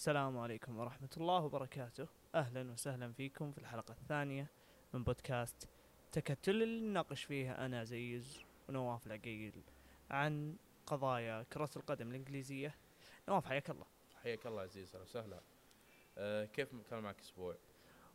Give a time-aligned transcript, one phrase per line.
[0.00, 2.06] السلام عليكم ورحمة الله وبركاته.
[2.34, 4.50] أهلا وسهلا فيكم في الحلقة الثانية
[4.94, 5.68] من بودكاست
[6.12, 9.62] تكتل اللي نناقش فيها أنا عزيز ونواف العقيل
[10.10, 12.74] عن قضايا كرة القدم الإنجليزية.
[13.28, 13.86] نواف حياك الله.
[14.22, 15.40] حياك الله عزيز أهلا وسهلا.
[16.18, 17.56] أه كيف كان معك أسبوع؟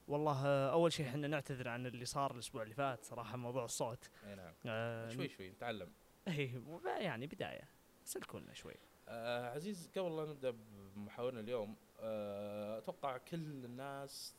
[0.08, 4.10] والله آه، أول شيء إحنا نعتذر عن اللي صار الأسبوع اللي فات صراحة موضوع الصوت.
[4.28, 4.54] أي نعم.
[4.66, 5.92] آه شوي شوي نتعلم.
[6.28, 7.70] إيه يعني بداية.
[8.06, 8.76] سلكونا شوي.
[9.08, 10.52] أه عزيز قبل لا نبدأ
[10.96, 14.36] بمحاورنا اليوم أه أتوقع كل الناس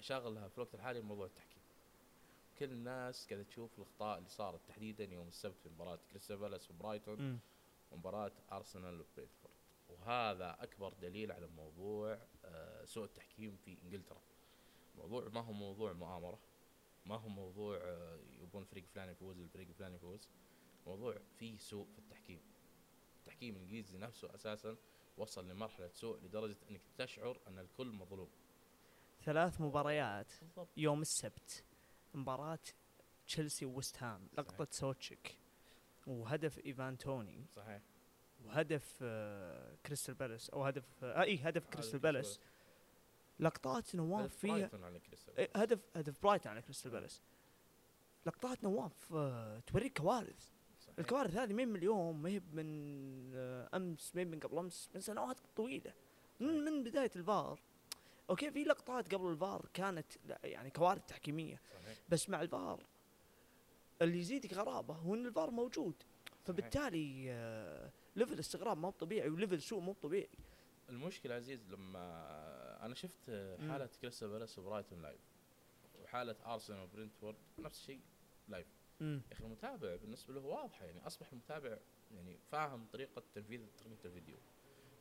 [0.00, 1.62] شاغلها في الوقت الحالي موضوع التحكيم.
[2.58, 7.40] كل الناس قاعدة تشوف الأخطاء اللي صارت تحديدا يوم السبت في مباراة كريستال بالاس وبرايتون.
[7.92, 9.54] ومباراه أرسنال وبرينتفورد
[9.88, 14.20] وهذا أكبر دليل على موضوع آه، سوء التحكيم في إنجلترا.
[14.98, 16.38] موضوع ما هو موضوع مؤامرة
[17.06, 20.28] ما هو موضوع آه، يبون فريق فلاني يفوز الفريق الفلاني يفوز.
[20.86, 22.40] موضوع فيه سوء في التحكيم.
[23.34, 24.76] التحكيم الإنجليزي نفسه أساسا
[25.16, 28.28] وصل لمرحلة سوء لدرجة أنك تشعر أن الكل مظلوم.
[29.24, 30.68] ثلاث مباريات بالضبط.
[30.76, 31.64] يوم السبت
[32.14, 32.58] مباراة
[33.26, 35.38] تشيلسي وويست هام لقطة سوتشيك
[36.06, 37.46] وهدف إيفان توني.
[37.56, 37.82] صحيح.
[38.44, 42.40] وهدف آه، كريستال بالاس أو هدف آه إي هدف كريستال بالاس.
[43.38, 44.70] لقطات نواف هدف فيها
[45.56, 47.22] هدف هدف برايتون على كريستال بالاس.
[48.26, 50.53] لقطات نواف آه، توريك كوارث.
[50.98, 55.00] الكوارث هذه مي من اليوم ما هي من آه، أمس مي من قبل أمس من
[55.00, 55.92] سنوات طويلة.
[56.40, 57.60] من, من بداية الفار.
[58.30, 60.06] okay في لقطات قبل الفار كانت
[60.44, 61.60] يعني كوارث تحكيمية.
[61.74, 61.98] صحيح.
[62.08, 62.86] بس مع الفار
[64.02, 65.94] اللي يزيدك غرابة هو إن الفار موجود.
[66.44, 70.28] فبالتالي آه، level استغراب مو طبيعي و level سوء مو طبيعي.
[70.88, 73.30] المشكلة عزيز لما أنا شفت
[73.68, 75.20] حالة كريستال بالاس وبرايتون live
[76.02, 78.00] وحالة ارسنال وبرنتفورد نفس الشيء
[78.48, 78.66] live.
[79.12, 81.78] يا أخي المتابع بالنسبة له واضحة يعني أصبح المتابع
[82.14, 84.36] يعني فاهم طريقة تنفيذ تقنية الفيديو.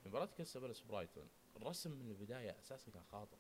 [0.04, 3.38] في مباراة كريستال بالاس وبرايتون الرسم من البداية أساسا كان خاطئ.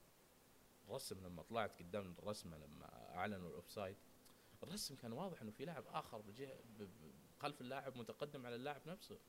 [0.87, 3.97] الرسم لما طلعت قدام الرسمة لما أعلنوا ال offside
[4.63, 8.81] الرسم كان واضح إنه في لاعب آخر بجهة ب- ب- خلف اللاعب متقدم على اللاعب
[8.87, 9.19] نفسه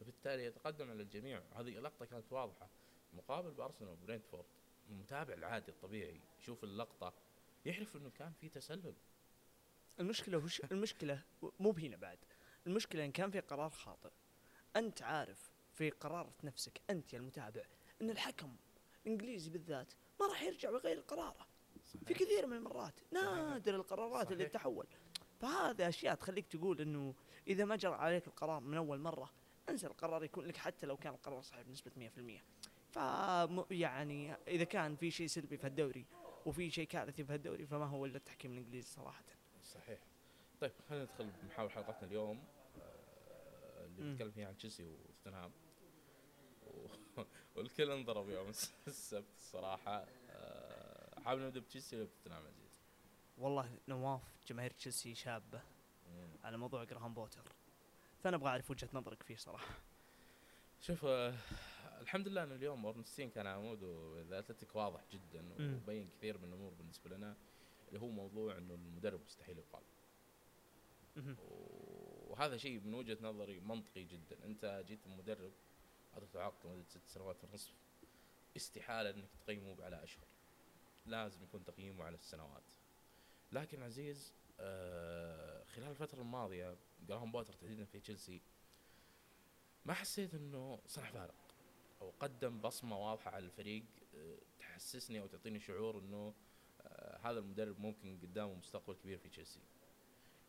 [0.00, 1.42] فبالتالي يتقدم على الجميع.
[1.52, 2.68] هذه اللقطة كانت واضحة.
[3.12, 4.44] مقابل بأرسنال وبرينتفورد
[4.90, 7.14] المتابع العادي الطبيعي يشوف اللقطة
[7.66, 8.94] يعرف إنه كان في تسلل.
[10.00, 11.22] المشكلة وش المشكلة
[11.60, 12.18] مو بهنا بعد.
[12.66, 14.10] المشكلة إن كان في قرار خاطئ.
[14.76, 17.62] أنت عارف في قرارة نفسك أنت يا المتابع
[18.02, 18.56] إن الحكم
[19.06, 21.46] الإنجليزي بالذات ما راح يرجع ويغير قراره.
[22.06, 24.52] في كثير من المرات نادر القرارات اللي صحيح.
[24.52, 24.86] تتحول
[25.40, 27.14] فهذه أشياء تخليك تقول إنه
[27.46, 29.30] إذا ما جرى عليك القرار من أول مرة
[29.68, 32.42] انسى القرار يكون لك حتى لو كان القرار صحيح بنسبة 100%
[32.92, 32.96] ف
[33.70, 36.06] يعني إذا كان في شيء سلبي في الدوري
[36.46, 39.24] وفي شيء كارثي في الدوري فما هو إلا التحكيم الإنجليزي صراحة.
[39.74, 39.98] صحيح.
[40.60, 42.44] طيب خلينا ندخل بمحاور حلقتنا اليوم
[42.82, 44.02] آه، اللي.
[44.02, 45.50] بنتكلم فيها عن تشيلسي وتوتنهام.
[47.56, 52.70] والكل انضرب يوم الس- السبت الصراحة آه، حابب نبدأ بتشيلسي ولا بتوتنهام عزيز؟
[53.38, 55.60] والله نواف جماهير تشيلسي شابة.
[56.44, 57.42] على موضوع جراهام بوتر.
[58.24, 59.74] فأنا أبغى أعرف وجهة نظرك فيه صراحة.
[60.80, 61.34] شوف آه،
[62.00, 65.44] الحمد لله إنه اليوم أورنستين كان عمود والاتلتيك واضح جدا.
[65.76, 67.36] وبين كثير من الأمور بالنسبة لنا.
[67.92, 69.82] اللي هو موضوع إنه المدرب مستحيل يقال.
[72.28, 74.44] وهذا شيء من وجهة نظري منطقي جدا.
[74.44, 75.52] أنت جيت مدرب
[76.14, 77.72] اعطيته عقد لمده ست سنوات ونصف
[78.56, 80.24] استحالة إنك تقيمه على أشهر.
[81.06, 82.62] لازم يكون تقييمه على السنوات.
[83.52, 86.76] لكن عزيز آه خلال الفترة الماضية
[87.08, 88.40] جراهام بوتر تحديدا في تشيلسي
[89.84, 91.34] ما حسيت إنه صنع فارق
[92.00, 96.34] أو قدم بصمة واضحة على الفريق آه، تحسسني أو تعطيني شعور إنه
[97.22, 99.60] هذا المدرب ممكن قدامه مستقبل كبير في تشيلسي.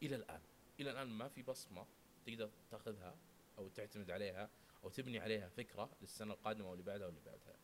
[0.03, 0.41] إلى الآن
[0.79, 1.85] إلى الآن ما في بصمة
[2.25, 3.15] تقدر تأخذها
[3.57, 4.49] أو تعتمد عليها
[4.83, 7.55] أو تبني عليها فكرة للسنة القادمة واللي بعدها واللي بعدها.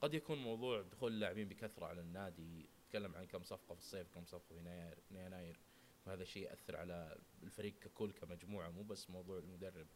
[0.00, 4.24] قد يكون موضوع دخول اللاعبين بكثرة على النادي تكلم عن كم صفقة في الصيف كم
[4.24, 5.58] صفقة في يناير يناير
[6.06, 9.86] وهذا الشيء يأثر على الفريق ككل كمجموعة مو بس موضوع المدرب.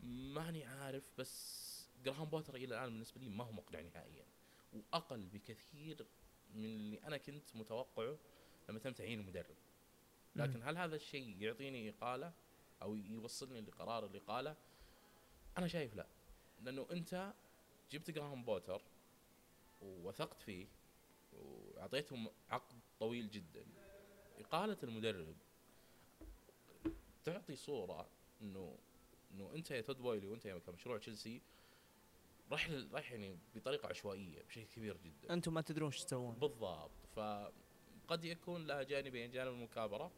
[0.00, 1.62] ماني عارف بس
[2.04, 4.24] جراهام بوتر إلى الآن بالنسبة لي ما هو مقنع نهائيا.
[4.72, 6.06] وأقل بكثير
[6.54, 8.18] من اللي أنا كنت متوقعه
[8.68, 9.56] لما تم تعيين المدرب.
[10.36, 12.32] لكن هل هذا الشيء يعطيني إقالة
[12.82, 14.56] أو يوصلني لقرار الإقالة؟
[15.58, 16.06] أنا شايف لا.
[16.62, 17.32] لأنه أنت
[17.90, 18.82] جبت جراهام بوتر
[19.82, 20.66] ووثقت فيه
[21.32, 23.66] وأعطيتهم عقد طويل جدا.
[24.38, 25.36] إقالة المدرب
[27.24, 28.08] تعطي صورة
[28.42, 28.78] انه
[29.32, 31.42] إنه أنت يا تود بويلي وأنت يا كمشروع تشيلسي
[32.50, 35.32] رايح لل- رايح يعني بطريقة عشوائية بشكل كبير جدا.
[35.34, 36.34] أنتم ما تدرون إيش تسوون.
[36.34, 36.90] بالضبط.
[37.16, 40.10] فقد يكون لها جانبين جانب المكابرة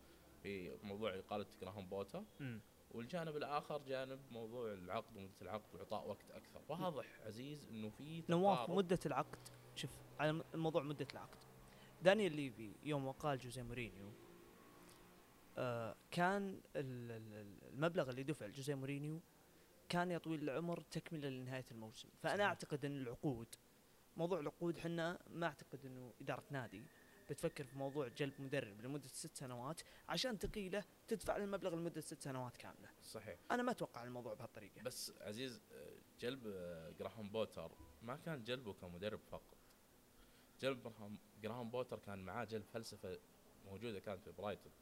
[0.43, 2.61] في موضوع إقالة جراهام بوتر مم.
[2.91, 6.61] والجانب الآخر جانب موضوع العقد ومدة العقد وإعطاء وقت أكثر.
[6.69, 8.71] واضح عزيز إنه في نواف.
[8.71, 9.39] مدة العقد
[9.77, 11.39] شوف على م- الموضوع مدة العقد.
[12.03, 14.11] دانيال ليفي يوم أقال جوزيه مورينيو
[15.59, 19.21] آه كان ال- ال- ال- المبلغ اللي دفع لجوزيه مورينيو
[19.89, 22.09] كان يا طويل العمر تكملة لنهاية الموسم.
[22.23, 22.47] فأنا صحيح.
[22.47, 23.47] أعتقد إن العقود
[24.17, 26.83] موضوع العقود حنا ما أعتقد إنه إدارة نادي
[27.31, 32.23] بتفكر في موضوع جلب مدرب لمدة ست سنوات عشان تقيله تدفع له المبلغ لمدة ست
[32.23, 32.89] سنوات كاملة.
[33.03, 33.39] صحيح.
[33.51, 34.83] أنا ما أتوقع الموضوع بهالطريقة.
[34.83, 37.71] بس عزيز آه، جلب آه، جراهام بوتر
[38.03, 39.57] ما كان جلبه كمدرب فقط.
[40.61, 40.93] جلب
[41.43, 43.19] جراهام- بوتر كان معاه جلب فلسفة
[43.67, 44.73] موجودة كانت في برايتون.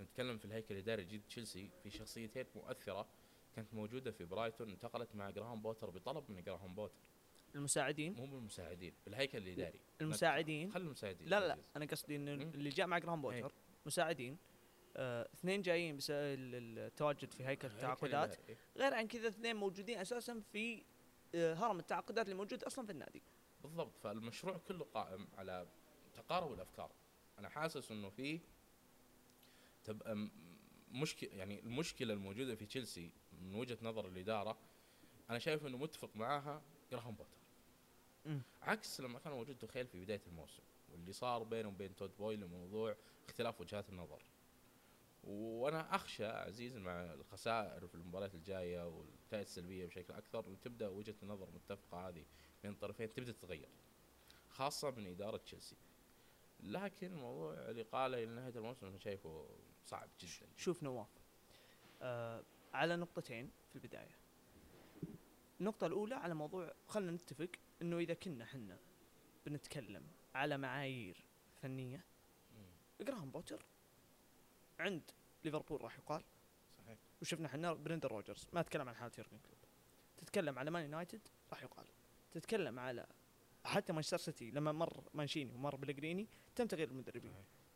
[0.00, 3.06] نتكلم في الهيكل الإداري الجديد تشيلسي في شخصيتين مؤثرة
[3.56, 6.94] كانت موجودة في برايتون انتقلت مع جراهام بوتر بطلب من جراهام بوتر.
[7.54, 11.28] المساعدين؟ مو بالمساعدين بالهيكل الاداري المساعدين؟ خلي المساعدين.
[11.28, 11.64] لا لا عزيز.
[11.76, 12.50] أنا قصدي إن مم.
[12.54, 13.42] اللي جاء مع جرام إيه.
[13.42, 13.54] بوتر
[13.86, 14.36] مساعدين.
[14.96, 18.34] آه، اثنين جايين ال- التواجد في هيكل التعاقدات.
[18.34, 18.56] الإداري.
[18.76, 20.82] غير عن كذا اثنين موجودين أساسا في
[21.34, 23.22] آه، هرم التعاقدات اللي موجود أصلا في النادي.
[23.62, 23.96] بالضبط.
[24.02, 25.66] فالمشروع كله قائم على
[26.14, 26.90] تقارب الأفكار.
[27.38, 28.40] أنا حاسس إنه في
[29.84, 30.28] تبقى
[30.92, 34.56] مشكلة يعني المشكلة الموجودة في تشيلسي من وجهة نظر الإدارة
[35.30, 37.36] أنا شايف إنه متفق معاها جراهام بوتر.
[38.62, 42.96] عكس لما كان موجود توخيل في بداية الموسم واللي صار بينه وبين تود بويل موضوع
[43.28, 44.22] اختلاف وجهات النظر.
[45.24, 51.48] وأنا أخشى عزيز مع الخسائر في المباريات الجاية والنتائج السلبية بشكل أكثر وتبدا وجهة النظر
[51.48, 52.24] المتفقه هذه
[52.62, 53.68] بين الطرفين تبدأ تتغير
[54.48, 55.76] خاصة من إدارة تشيلسي.
[56.60, 59.46] لكن الموضوع اللي قاله إلى نهاية الموسم أنا شايفه
[59.84, 60.48] صعب جدا.
[60.56, 61.08] شوف نواف
[62.02, 64.16] آه على نقطتين في البداية.
[65.60, 67.50] النقطة الأولى على موضوع خلينا نتفق
[67.82, 68.78] إنه إذا كنا حنا
[69.46, 71.24] بنتكلم على معايير
[71.62, 72.04] فنية.
[73.00, 73.64] جراهام بوتر
[74.78, 75.02] عند
[75.44, 76.22] ليفربول راح يقال
[76.78, 76.98] صحيح.
[77.22, 79.58] وشفنا حنا برندن رودجرز ما اتكلم عن حاله يورجن كلوب.
[80.16, 81.20] تتكلم على مان يونايتد
[81.50, 81.86] راح يقال.
[82.32, 83.06] تتكلم على
[83.64, 87.34] حتى مانشستر سيتي لما مر مانشيني ومر بليغريني تم تغيير المدربين.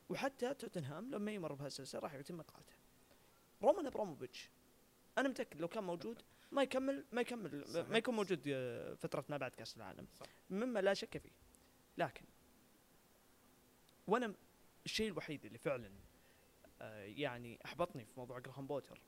[0.09, 2.75] وحتى توتنهام لما يمر بهالسلسلة راح يتم إقالته.
[3.63, 4.51] رومان أبراموفيتش
[5.19, 6.23] أنا متأكد لو كان موجود
[6.53, 7.89] ما يكمل ما يكمل صحيح.
[7.89, 8.39] ما يكون موجود
[8.99, 10.27] فترة ما بعد كأس العالم صح.
[10.51, 11.31] مما لا شك فيه
[11.99, 12.25] لكن
[14.07, 14.35] وأنا
[14.85, 15.91] الشيء الوحيد اللي فعلا
[16.81, 19.01] آه، يعني أحبطني في موضوع جراهام بوتر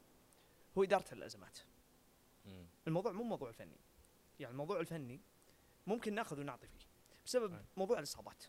[0.78, 1.58] هو إدارة الأزمات
[2.46, 2.66] مم.
[2.86, 3.76] الموضوع مو موضوع فني
[4.40, 5.20] يعني الموضوع الفني
[5.86, 6.86] ممكن نأخذ ونعطي فيه
[7.26, 7.62] بسبب صحيح.
[7.76, 8.44] موضوع الإصابات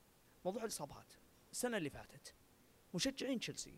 [0.46, 1.14] موضوع الإصابات
[1.52, 2.34] السنة اللي فاتت
[2.94, 3.74] مشجعين تشيلسي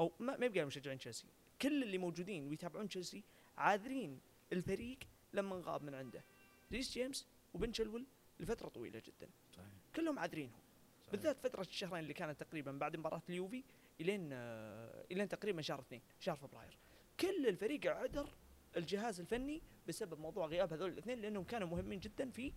[0.00, 1.26] أو ما ما يبقى مشجعين تشيلسي
[1.62, 3.24] كل اللي موجودين ويتابعون تشيلسي
[3.56, 4.20] عاذرين
[4.52, 4.98] الفريق
[5.32, 6.24] لما غاب من عنده.
[6.72, 8.06] ريس جيمس وبن شلول
[8.40, 9.30] لفترة طويلة جدا.
[9.52, 9.68] صحيح.
[9.96, 10.60] كلهم عاذرينهم
[11.00, 11.12] صحيح.
[11.12, 13.64] بالذات فترة الشهرين اللي كانت تقريبا بعد مباراة اليوفي
[14.00, 16.78] إلين آه، إلين تقريبا شهر اثنين شهر فبراير.
[17.20, 18.28] كل الفريق عذر
[18.76, 22.52] الجهاز الفني بسبب موضوع غياب هذول الاثنين لأنهم كانوا مهمين جدا في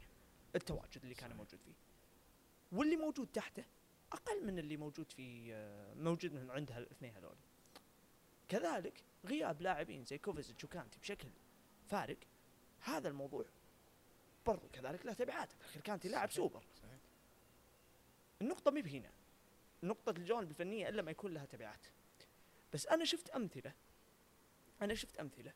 [0.56, 1.36] التواجد اللي كان.
[1.36, 1.74] موجود فيه.
[2.72, 3.64] واللي موجود تحته
[4.12, 7.36] أقل من اللي موجود في آه، موجود من عند هالاثنين هذول.
[8.52, 11.28] كذلك غياب لاعبين زي كوفاسيتش وكانتي بشكل
[11.90, 12.18] فارق
[12.80, 13.46] هذا الموضوع
[14.46, 16.32] برضو كذلك له تبعات بالاخير كانتي لاعب.
[16.32, 17.00] سوبر صحيح
[18.42, 19.12] النقطة مي بهنا
[19.84, 21.86] نقطة الجوانب الفنية إلا ما يكون لها تبعات
[22.74, 23.74] بس أنا شفت أمثلة
[24.82, 25.54] أنا شفت أمثلة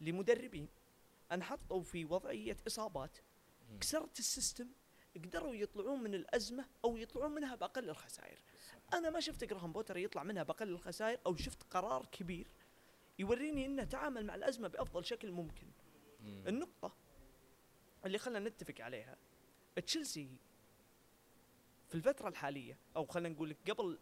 [0.00, 0.68] لمدربين
[1.32, 3.18] أنحطوا في وضعية إصابات.
[3.80, 4.68] كسرت ال system
[5.16, 8.38] قدروا يطلعون من الأزمة أو يطلعون منها بأقل الخسائر.
[8.92, 12.46] أنا ما شفت جراهام بوتر يطلع منها بأقل الخسائر أو شفت قرار كبير
[13.18, 15.66] يوريني أنه تعامل مع الأزمة بأفضل شكل ممكن.
[16.20, 16.44] مم.
[16.48, 16.96] النقطة
[18.06, 19.16] اللي خلينا نتفق عليها
[19.86, 20.36] تشيلسي
[21.88, 23.98] في الفترة الحالية أو خلينا نقول لك قبل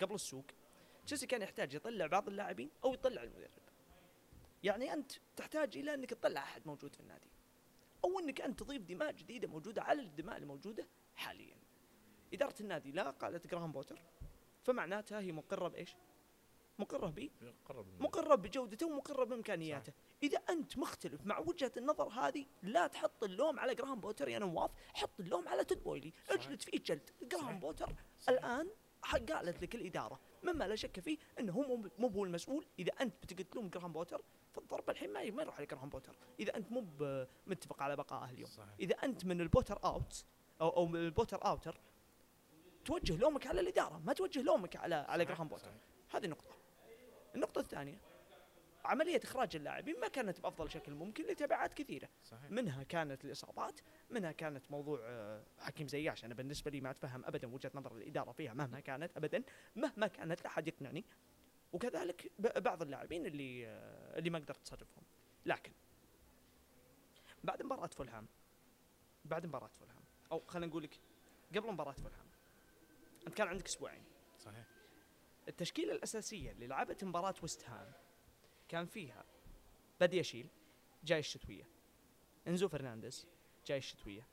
[0.00, 0.44] قبل السوق
[1.06, 3.50] تشيلسي كان يحتاج يطلع بعض اللاعبين أو يطلع المدرب.
[4.62, 7.28] يعني أنت تحتاج إلى أنك تطلع أحد موجود في النادي.
[8.04, 11.56] أو أنك أنت تضيف دماء جديدة موجودة على الدماء الموجودة حاليا.
[12.34, 14.02] إدارة النادي لا قالت جراهام بوتر
[14.62, 15.96] فمعناتها هي مقرة بإيش؟
[16.78, 17.30] مقرة ب؟
[18.00, 19.92] مقرة بجودته ومقرة بإمكانياته.
[20.22, 24.70] إذا أنت مختلف مع وجهة النظر هذه لا تحط اللوم على جراهام بوتر يا نواف
[24.94, 26.12] حط اللوم على تود بويلي.
[26.30, 27.10] اجلد فيه جلد.
[27.22, 27.60] جراهام.
[27.60, 28.38] بوتر صحيح.
[28.38, 28.68] الآن
[29.32, 32.66] قالت لك الإدارة مما لا شك فيه إنه هو مو- هو المسؤول.
[32.78, 34.22] إذا أنت بتقعد تلوم جراهام بوتر
[34.54, 36.86] فالضرب الحين ما يروح على جراهام بوتر إذا أنت مو
[37.46, 40.24] متفق على بقائه اليوم صحيح إذا أنت من ال Potter out
[40.60, 41.80] أو أو من ال Potter outer
[42.84, 45.24] توجه لومك على الإدارة ما توجه لومك على على.
[45.24, 45.72] جراهام بوتر.
[46.14, 46.54] هذه نقطة.
[47.34, 47.98] النقطة الثانية
[48.84, 53.80] عملية إخراج اللاعبين ما كانت بأفضل شكل ممكن لتبعات كثيرة، صحيح منها كانت الإصابات،
[54.10, 58.32] منها كانت موضوع آه، حكيم زياش، أنا بالنسبة لي ما أتفهم أبدا وجهة نظر الإدارة
[58.32, 59.42] فيها مهما كانت أبدا،
[59.76, 61.04] مهما كانت لا أحد يقنعني.
[61.74, 63.66] وكذلك بعض اللاعبين اللي
[64.18, 65.04] اللي ما قدرت تصرفهم.
[65.46, 65.72] لكن
[67.44, 68.26] بعد مباراة فولهام
[69.24, 71.00] بعد مباراة فولهام أو خلينا نقول لك
[71.54, 72.26] قبل مباراة فولهام
[73.26, 74.04] أنت كان عندك أسبوعين.
[74.38, 74.66] صحيح.
[75.48, 77.92] التشكيلة الأساسية اللي لعبت مباراة ويست هام
[78.68, 79.24] كان فيها
[80.00, 80.48] بدي أشيل
[81.04, 81.68] جاي الشتوية.
[82.48, 83.26] إنزو فرنانديز
[83.66, 84.26] جاي الشتوية.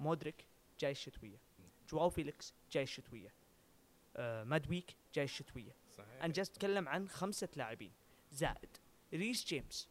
[0.00, 0.46] مودريك
[0.78, 1.40] جاي الشتوية.
[1.88, 3.32] جواو فيليكس جاي الشتوية.
[4.16, 5.76] آه مادويكي جاي الشتوية.
[6.02, 6.24] صحيح.
[6.24, 7.92] أنا جالس أتكلم عن خمسة لاعبين.
[8.32, 8.76] زائد
[9.14, 9.88] ريس جيمس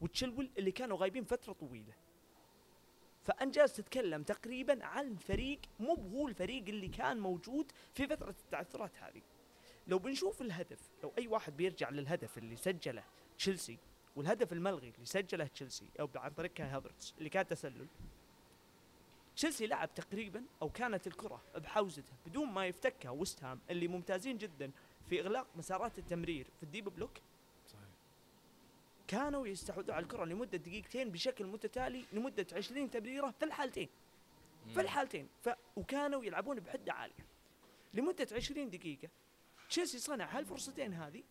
[0.00, 1.94] وتشيلويل اللي كانوا غايبين فترة طويلة.
[3.22, 8.96] فأنت جالس تتكلم تقريبا عن فريق مو هو الفريق اللي كان موجود في فترة التعثرات
[8.96, 9.22] هذه.
[9.86, 13.04] لو بنشوف الهدف لو أي واحد بيرجع للهدف اللي سجله
[13.38, 13.78] تشيلسي
[14.16, 17.86] والهدف الملغي اللي سجله تشيلسي أو عن طريق كاي هافرتس اللي كان تسلل
[19.36, 24.70] تشيلسي لعب تقريبا أو كانت الكرة بحوزته بدون ما يفتكها ويست هام اللي ممتازين جدا
[25.08, 27.18] في إغلاق مسارات التمرير في ال deep block.
[27.68, 27.88] صحيح.
[29.08, 33.88] كانوا يستحوذوا على الكرة لمدة دقيقتين بشكل متتالي لمدة 20 تمريرة في الحالتين.
[34.74, 35.28] في الحالتين.
[35.42, 35.48] ف...
[35.76, 37.26] وكانوا يلعبون بحدة عالية.
[37.94, 39.08] لمدة 20 دقيقة
[39.68, 41.22] تشيلسي صنع هالفرصتين هذه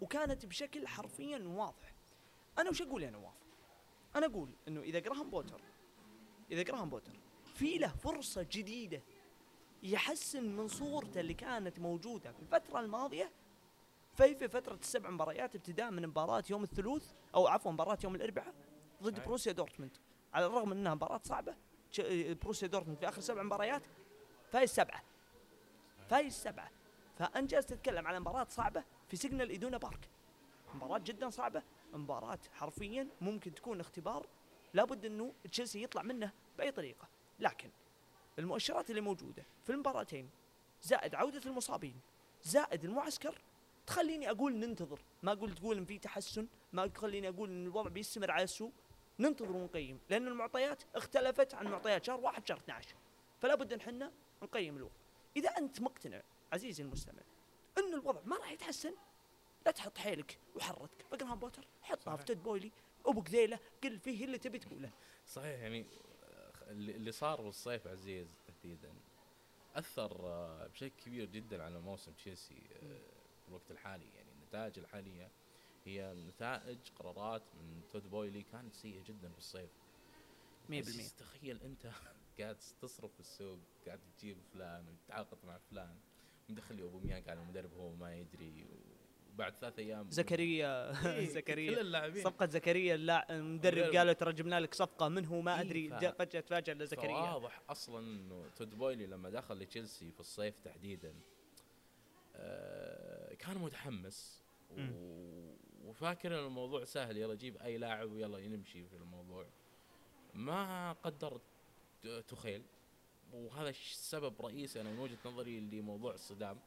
[0.00, 1.94] وكانت بشكل حرفيا واضح.
[2.58, 3.34] أنا وش أقول يا نواف؟
[4.16, 5.60] أنا أقول إنه إذا جراهام بوتر
[6.50, 7.12] إذا جراهام بوتر
[7.54, 9.02] في له فرصة جديدة
[9.82, 13.30] يحسن من صورته اللي كانت موجودة في الفترة الماضية.
[14.16, 18.54] في في فترة السبع مباريات ابتداء من مباراة يوم الثلاث أو عفوا مباراة يوم الأربعاء
[19.02, 19.26] ضد صحيح.
[19.26, 19.96] بروسيا دورتموند.
[20.34, 21.54] على الرغم من إنها مباراة صعبة
[21.92, 22.00] تش-
[22.42, 23.82] بروسيا دورتموند في آخر سبع مباريات
[24.52, 25.02] فايز سبعة.
[26.10, 26.70] فايز سبعة.
[27.18, 30.08] فانت جالس تتكلم على مباراة صعبة في سيجنال إيدونا بارك.
[30.74, 31.62] مباراة جدا صعبة
[31.92, 34.26] مباراة حرفيا ممكن تكون اختبار
[34.74, 37.08] لابد إنه تشيلسي يطلع منه بأي طريقة.
[37.40, 37.70] لكن
[38.38, 40.30] المؤشرات اللي موجودة في المباراتين.
[40.82, 42.00] زائد عودة المصابين.
[42.42, 43.38] زائد المعسكر.
[43.86, 45.00] تخليني أقول ننتظر.
[45.22, 46.46] ما أقول تقول إن في تحسن.
[46.72, 48.72] ما تخليني أقول إن الوضع بيستمر على السوء.
[49.18, 50.00] ننتظر ونقيم.
[50.10, 52.94] لأن المعطيات اختلفت عن معطيات شهر واحد شهر 12
[53.40, 54.12] فلا بد إن إحنا
[54.42, 54.94] نقيم الوضع.
[55.36, 56.22] إذا أنت مقتنع
[56.52, 57.22] عزيزي المستمع
[57.78, 58.94] إن الوضع ما راح يتحسن
[59.66, 62.16] لا تحط حيلك وحرتك بجراهام بوتر حطها.
[62.16, 62.72] في تود بويلي
[63.06, 64.90] ابو قذيله قل فيه اللي تبي تقوله.
[65.26, 65.86] صحيح يعني
[66.72, 68.92] اللي صار بالصيف عزيز تحديدا
[69.74, 72.78] أثر آه، بشكل كبير جدا على موسم تشيلسي آه،
[73.42, 74.06] في الوقت الحالي.
[74.14, 75.30] يعني النتائج الحالية
[75.84, 79.70] هي نتائج قرارات من تود بويلي كانت سيئة جدا في الصيف.
[80.68, 81.90] 100% عزيز، تخيل أنت
[82.38, 86.00] قاعد تصرف في السوق قاعد تجيب فلان وتتعاقد مع فلان.
[86.48, 88.66] مدخل لي أوباميانج على المدرب هو ما يدري
[89.34, 90.10] وبعد ثلاث أيام.
[90.10, 90.90] زكريا.
[91.06, 92.24] إيه، كل زكريا اللاعبين.
[92.24, 92.94] صفقة زكريا.
[93.30, 93.96] المدرب.
[93.96, 95.88] قالوا ترى جبنا لك صفقة من هو ما إيه، أدري.
[95.88, 100.54] ف- جاء فجأة تفاجأ لزكريا واضح أصلا إنه تود بويلي لما دخل لتشيلسي في الصيف
[100.64, 101.14] تحديدا
[102.36, 104.42] آه كان متحمس.
[105.84, 109.46] وفاكر إن الموضوع سهل يلا جيب أي لاعب ويلا نمشي في الموضوع.
[110.34, 111.40] ما قدر
[112.28, 112.62] تخيل.
[113.32, 116.58] وهذا الش- سبب رئيسي أنا من وجهة نظري لموضوع الصدام.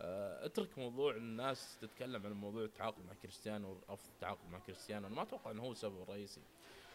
[0.00, 5.06] اترك موضوع الناس تتكلم عن موضوع التعاقد مع كريستيانو رفض التعاقد مع كريستيانو.
[5.06, 6.40] أنا ما أتوقع إنه هو السبب الرئيسي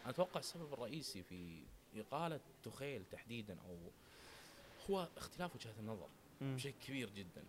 [0.02, 1.62] أنا أتوقع السبب الرئيسي في
[1.96, 3.78] إقالة تخيل تحديدا أو
[4.90, 6.08] هو اختلاف وجهات النظر.
[6.40, 7.44] بشكل كبير جدا.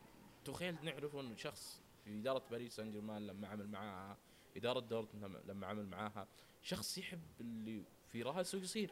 [0.45, 4.17] تخيل نعرف إنه شخص في إدارة باريس سان جيرمان لما عمل معاها
[4.57, 6.27] إدارة دورتموند لما- عمل معاها
[6.61, 8.91] شخص يحب اللي في راسه يصير.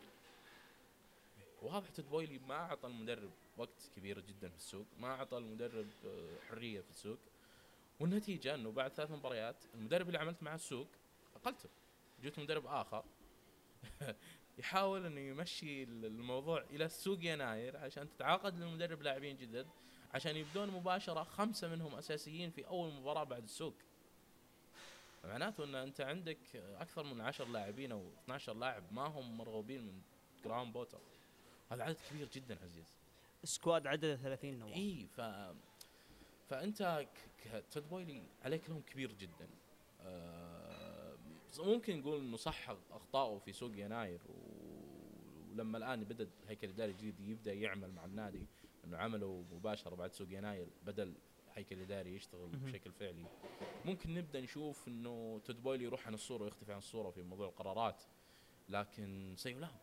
[1.62, 6.38] واضح تود بويلي ما أعطى المدرب وقت كبير جدا في السوق ما أعطى المدرب آه،
[6.50, 7.17] حرية في السوق.
[8.00, 10.88] والنتيجة إنه بعد ثلاث مباريات المدرب اللي عملت معه السوق
[11.36, 11.69] أقلته.
[12.24, 13.03] جبت مدرب آخر
[14.57, 19.67] يحاول إنه يمشي الموضوع إلى سوق يناير عشان تتعاقد للمدرب لاعبين جدد
[20.13, 23.75] عشان يبدون مباشرة خمسة منهم أساسيين في أول مباراة بعد السوق.
[25.24, 30.01] معناته إن أنت عندك أكثر من 10 لاعبين أو 12 لاعب ما هم مرغوبين من
[30.43, 31.00] جراهام بوتر
[31.72, 33.02] هذا عدد كبير جدا عزيز.
[33.43, 35.21] squad عدده 30 نواف إي ف
[36.50, 39.50] فأنت ك- ك- تود بويلي عليك لوم كبير جدا.
[40.01, 41.17] آه،
[41.59, 44.21] ممكن نقول إنه صح اخطائه في سوق يناير
[45.51, 48.45] ولما الآن بدأ الهيكل الاداري الجديد يبدأ يعمل مع النادي
[48.85, 51.13] إنه عمله مباشرة بعد سوق يناير بدل
[51.53, 52.47] هيكل إداري يشتغل.
[52.47, 53.25] بشكل فعلي.
[53.85, 58.01] ممكن نبدأ نشوف إنه تود بويلي يروح عن الصورة ويختفي عن الصورة في موضوع القرارات
[58.69, 59.75] لكن سيظل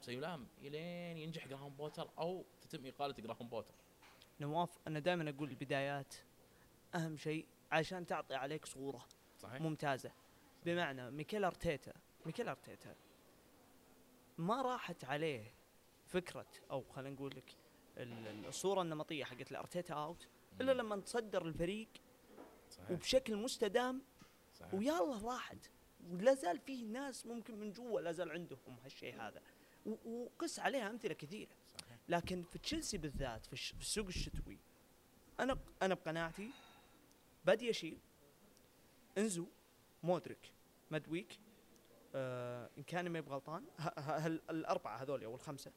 [0.00, 3.74] سيظل إلين ينجح جراهام بوتر أو تتم إقالة جراهام بوتر.
[4.40, 6.14] نواف أنا دائما أقول البدايات
[6.94, 9.06] أهم شيء عشان تعطي عليك صورة
[9.38, 9.60] صحيح.
[9.60, 10.12] ممتازة.
[10.64, 11.92] بمعنى ميكيل أرتيتا
[12.26, 12.94] ميكيل أرتيتا
[14.38, 15.54] ما راحت عليه
[16.06, 17.56] فكرة أو خلينا نقول لك
[17.96, 20.28] ال- ال- الصورة النمطية حقت الأرتيتا out
[20.60, 21.88] إلا لما تصدر الفريق
[22.70, 22.90] صحيح.
[22.90, 24.02] وبشكل مستدام
[24.54, 24.74] صحيح.
[24.74, 25.70] ويا الله راحت.
[26.10, 29.42] ولا زال فيه ناس ممكن من جوا لا زال عندهم هالشيء هذا.
[30.04, 31.50] وقس عليها أمثلة كثيرة.
[32.08, 34.58] لكن في تشيلسي بالذات في, في السوق الشتوي
[35.40, 36.50] أنا أنا بقناعتي
[37.44, 37.98] بادي يشيل
[39.18, 39.46] إنزو
[40.02, 40.52] مودريك
[40.90, 41.38] مادويكي
[42.14, 43.64] آه إن كان ماني بغلطان
[44.50, 45.72] الأربعة هذول أو الخمسة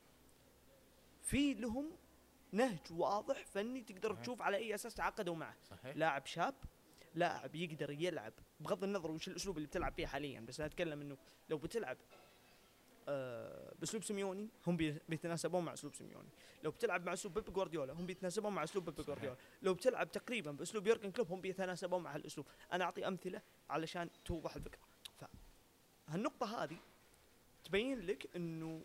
[1.21, 1.91] في لهم
[2.51, 4.21] نهج واضح فني تقدر صحيح.
[4.21, 6.55] تشوف على أي أساس تعاقدوا معه صحيح لاعب شاب
[7.15, 11.17] لاعب يقدر يلعب بغض النظر وش الأسلوب اللي بتلعب فيه حاليا بس أنا أتكلم إنه
[11.49, 11.97] لو بتلعب
[13.79, 16.27] بأسلوب سيميوني هم بي- بيتناسبون مع أسلوب سيميوني.
[16.63, 19.05] لو بتلعب مع أسلوب بيب جوارديولا هم بيتناسبون مع أسلوب بيب.
[19.05, 19.35] جوارديولا.
[19.61, 22.47] لو بتلعب تقريبا بأسلوب يورجن كلوب هم بيتناسبون مع هالأسلوب.
[22.73, 24.79] أنا أعطي أمثلة علشان توضح الفكرة.
[26.07, 26.77] فهالنقطه هذه
[27.63, 28.81] تبين لك إنه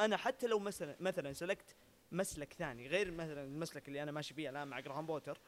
[0.00, 1.76] أنا حتى لو مثلا مثلا سلكت
[2.12, 5.38] مسلك ثاني غير مثلا المسلك اللي أنا ماشي فيه الآن مع جراهام بوتر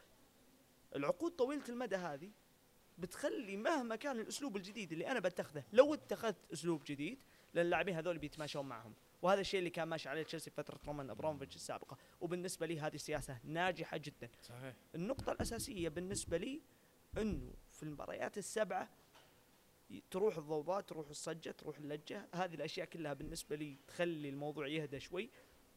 [0.96, 2.30] العقود طويلة المدى هذه
[2.98, 7.18] بتخلي مهما كان الأسلوب الجديد اللي أنا بتخذه لو اتخذت أسلوب جديد
[7.54, 8.94] لأن اللاعبين هذول بيتماشون معهم.
[9.22, 11.96] وهذا الشيء اللي كان ماشي عليه تشيلسي فترة رومان أبراموفيتش السابقة.
[12.20, 14.28] وبالنسبة لي هذه سياسة ناجحة جدا.
[14.42, 14.74] صحيح.
[14.94, 16.60] النقطة الأساسية بالنسبة لي
[17.18, 18.88] أنه في المباريات السبعة
[19.90, 22.28] ي- تروح الضوضاء تروح الصجة تروح اللجة.
[22.34, 25.30] هذه الأشياء كلها بالنسبة لي تخلي الموضوع يهدى شوي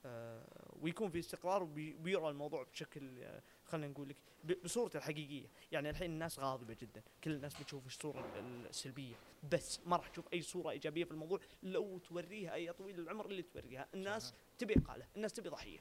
[0.05, 4.15] آه ويكون في استقرار وبي- ويرى الموضوع بشكل آه خلينا نقول لك
[4.63, 5.47] بصورته الحقيقية.
[5.71, 7.03] يعني الحين الناس غاضبة جدا.
[7.23, 9.15] كل الناس بتشوف الصورة ال- السلبية.
[9.51, 13.41] بس ما راح تشوف أي صورة إيجابية في الموضوع لو توريها أي طويل العمر اللي
[13.41, 13.87] توريها.
[13.93, 14.39] الناس صحيح.
[14.57, 15.07] تبي إقالة.
[15.15, 15.79] الناس تبي ضحية.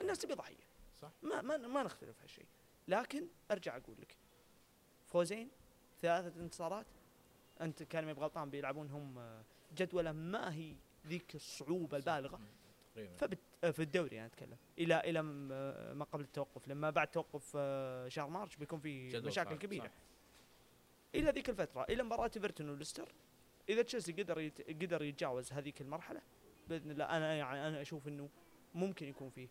[0.00, 0.64] الناس تبي ضحية.
[1.00, 1.10] صح.
[1.22, 2.46] ما ما ما نختلف هالشيء.
[2.88, 4.16] لكن أرجع أقول لك
[5.06, 5.48] فوزين
[6.02, 6.86] ثلاثة انتصارات.
[7.60, 9.42] أنت كان ما بغلطان بيلعبون هم آه،
[9.76, 10.74] جدولة ما هي
[11.06, 12.40] ذيك الصعوبة البالغة.
[12.94, 13.16] تقريبا.
[13.16, 14.56] فبت آه، في الدوري أنا أتكلم.
[14.78, 15.18] إلى إلى
[15.52, 16.68] آه، ما قبل التوقف.
[16.68, 19.84] لما بعد توقف آه، شهر مارش بيكون في مشاكل صعب، كبيرة.
[19.84, 19.92] صح.
[21.14, 23.12] إلى ذيك الفترة إلى مباراة إيفرتون وليستر
[23.68, 24.82] إذا تشيلسي قدر يت...
[24.82, 26.22] قدر يتجاوز هذيك المرحلة
[26.68, 28.28] بإذن الله أنا يعني أنا أشوف إنه
[28.74, 29.48] ممكن يكون فيه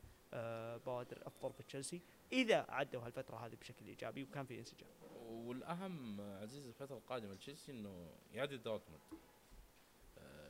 [0.86, 2.02] بوادر أفضل في تشيلسي
[2.32, 4.90] إذا عدوا هالفترة هذه بشكل إيجابي وكان في انسجام.
[5.30, 9.02] والأهم عزيز الفترة القادمة لتشيلسي إنه يعدي دورتموند.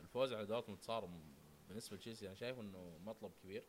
[0.00, 1.08] الفوز على دورتموند صار
[1.70, 3.64] بالنسبة لتشيلسي أنا شايف إنه مطلب كبير.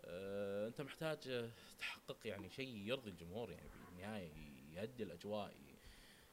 [0.00, 4.32] آه، أنت محتاج آه، تحقق يعني شيء يرضي الجمهور يعني بالنهايه
[4.72, 5.54] يهدي الأجواء.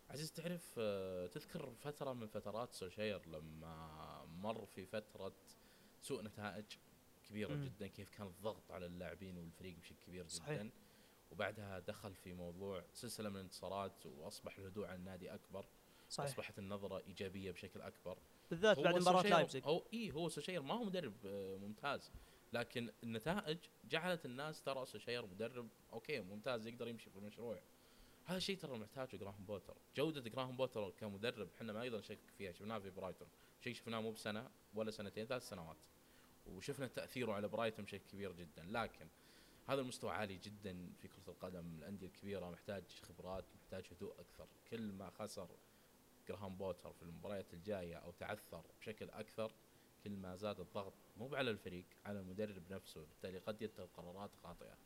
[0.10, 5.34] عزيز تعرف آه، تذكر فترة من فترات سولشاير لما مر في فترة
[6.02, 6.66] سوء نتائج
[7.30, 7.64] كبيرة مم.
[7.66, 10.62] جدا كيف كان الضغط على اللاعبين والفريق بشكل كبير صحيح.
[10.62, 10.72] جدا.
[11.32, 15.66] وبعدها دخل في موضوع سلسلة من الانتصارات وأصبح الهدوء على النادي أكبر.
[16.10, 16.30] صحيح.
[16.30, 18.18] أصبحت النظرة إيجابية بشكل أكبر.
[18.52, 19.64] بالذات بعد سولشاير لايبزيج.
[19.66, 22.12] هو اي هو سولشاير ما هو مدرب آه، ممتاز
[22.54, 23.58] لكن النتائج
[23.90, 27.60] جعلت الناس ترى سولشاير مدرب okay ممتاز يقدر يمشي في المشروع.
[28.26, 29.78] هذا الشيء ترى محتاجه جراهام بوتر.
[29.96, 32.52] جودة جراهام بوتر كمدرب إحنا ما نقدر نشكك فيها.
[32.52, 33.28] شفناها في برايتون.
[33.64, 35.78] شيء شفناه مو بسنة ولا سنتين ثلاث سنوات.
[36.46, 38.64] وشفنا تأثيره على برايتون بشكل كبير جدا.
[38.70, 39.08] لكن
[39.68, 41.76] هذا المستوى عالي جدا في كرة القدم.
[41.80, 44.48] الأندية الكبيرة محتاج خبرات محتاج هدوء أكثر.
[44.72, 45.48] كل ما خسر
[46.28, 49.52] جراهام بوتر في المباريات الجاية أو تعثر بشكل أكثر
[50.04, 54.78] كل ما زاد الضغط مو على الفريق على المدرب نفسه بالتالي قد يتخذ قرارات خاطئة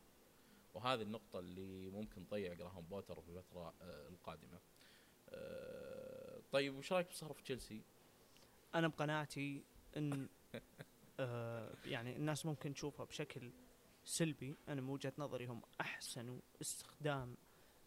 [0.74, 4.60] وهذه النقطة اللي ممكن تضيع جراهام بوتر في الفترة آه، القادمة.
[5.30, 7.82] آه، طيب وش رأيك بصرف تشيلسي؟
[8.76, 9.63] أنا بقناعتي
[9.98, 10.28] إن
[11.19, 13.52] آه يعني الناس ممكن تشوفها بشكل
[14.06, 17.38] سلبي أنا من وجهة نظري هم أحسنوا استخدام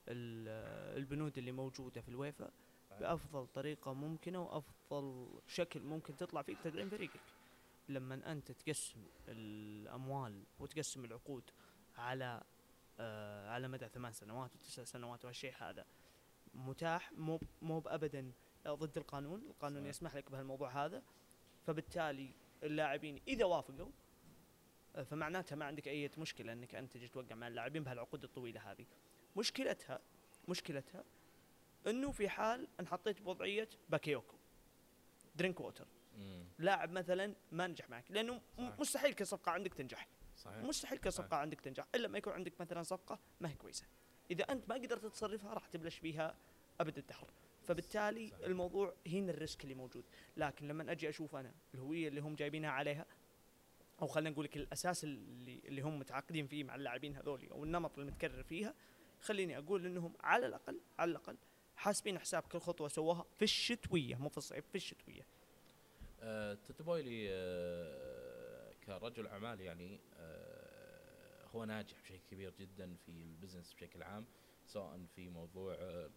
[0.08, 2.50] ال- البنود اللي موجودة في الويفا
[3.00, 7.20] بأفضل طريقة ممكنة وأفضل شكل ممكن تطلع فيه بتدعيم فريقك.
[7.88, 11.50] لما أنت تقسم الأموال وتقسم العقود
[11.96, 12.42] على
[13.00, 15.86] آه على مدى ثمان سنوات وتسع سنوات وهالشيء هذا
[16.54, 18.32] متاح؟ مو مو ابدا
[18.68, 19.40] ضد القانون.
[19.40, 19.90] القانون صحيح.
[19.90, 21.02] يسمح لك بهالموضوع هذا.
[21.66, 22.30] فبالتالي
[22.62, 23.90] اللاعبين إذا وافقوا
[24.96, 28.86] آه، فمعناتها ما عندك أي مشكلة إنك أنت تجي توقع مع اللاعبين بهالعقود الطويلة هذه.
[29.36, 30.00] مشكلتها
[30.48, 31.04] مشكلتها
[31.86, 34.36] انه في حال ان حطيت بوضعية باكايوكو.
[35.36, 35.86] درينكووتر
[36.58, 38.80] لاعب مثلا ما نجح معك لأنه صحيح.
[38.80, 40.08] مستحيل كصفقه عندك تنجح.
[40.36, 40.64] صحيح.
[40.64, 41.86] مستحيل كصفقه عندك تنجح.
[41.94, 43.84] إلا ما يكون عندك مثلا صفقة ما هي كويسة.
[44.30, 46.36] إذا أنت ما قدرت تصرفها راح تبلش فيها
[46.80, 47.30] أبد الدهر.
[47.66, 48.46] فبالتالي صحيح.
[48.46, 50.04] الموضوع هنا الريسك اللي موجود.
[50.36, 53.06] لكن لما أجي أشوف أنا الهوية اللي هم جايبينها عليها
[54.02, 57.98] أو خلينا نقول لك الأساس اللي اللي هم متعاقدين فيه مع اللاعبين هذول أو النمط
[57.98, 58.74] المتكرر فيها
[59.20, 61.36] خليني أقول إنهم على الاقل على الأقل
[61.78, 65.26] حاسبين حساب كل خطوة سووها في الشتوية مو في الصيف في الشتوية
[66.20, 73.15] آه، تود بويلي آه، كرجل أعمال يعني آه، هو ناجح بشكل كبير جدا في ال
[73.15, 74.24] business بشكل عام
[74.66, 76.10] سواء في موضوع آه،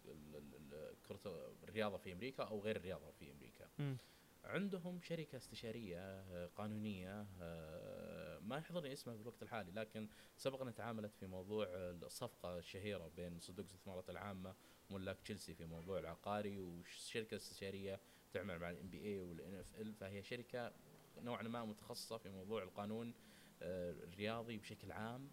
[1.08, 3.96] كرة الرياضة في أمريكا أو غير الرياضة في أمريكا مم.
[4.44, 10.74] عندهم شركة استشارية آه، قانونية آه، ما يحضرني اسمها في الوقت الحالي لكن سبق أن
[10.74, 14.54] تعاملت في موضوع الصفقة الشهيرة بين صندوق الاستثمارات العامة
[14.90, 18.00] وملاك تشيلسي في موضوع العقاري وشركة استشارية
[18.32, 20.72] تعمل مع ال NBA وال NFL فهي شركة
[21.18, 23.14] نوعا ما متخصصة في موضوع القانون
[23.62, 25.28] آه، الرياضي بشكل عام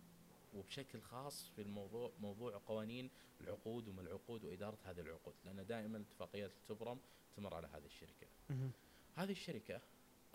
[0.54, 3.10] وبشكل خاص في الموضوع موضوع قوانين
[3.42, 7.00] العقود وما العقود وإدارة هذه العقود لأن دائما اتفاقيات تبرم
[7.38, 8.72] تمر على هذه الشركة مهم.
[9.16, 9.82] هذه الشركة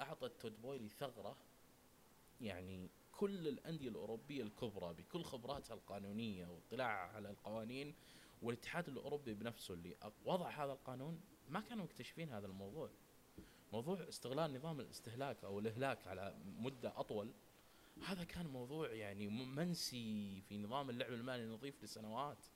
[0.00, 1.36] أعطت تود بويلي ثغرة
[2.40, 7.94] يعني كل الأندية الأوروبية الكبرى بكل خبراتها القانونية واطلاعها على القوانين
[8.44, 12.90] والاتحاد الأوروبي بنفسه اللي وضع هذا القانون ما كانوا مكتشفين هذا الموضوع.
[13.72, 17.32] موضوع استغلال نظام الاستهلاك أو الإهلاك على مدة أطول
[18.06, 22.46] هذا كان موضوع يعني منسي في نظام اللعب المالي النظيف لسنوات.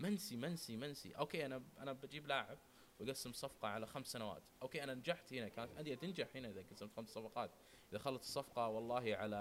[0.00, 1.12] منسي منسي منسي.
[1.12, 2.58] okay أنا أنا بجيب لاعب
[3.00, 4.42] وأقسم صفقة على خمس سنوات.
[4.62, 5.48] okay أنا نجحت هنا.
[5.48, 7.50] كانت أندية تنجح هنا إذا قسمت خمس صفقات.
[7.90, 9.36] إذا خلت الصفقة والله على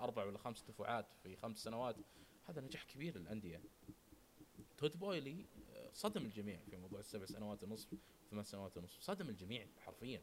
[0.00, 1.96] أربع ولا خمس دفعات في خمس سنوات
[2.48, 3.62] هذا نجاح كبير للأندية.
[4.84, 7.94] تود بويلي آه، صدم الجميع في موضوع السبع سنوات ونصف
[8.30, 9.00] ثمان سنوات ونصف.
[9.00, 10.22] صدم الجميع حرفيا.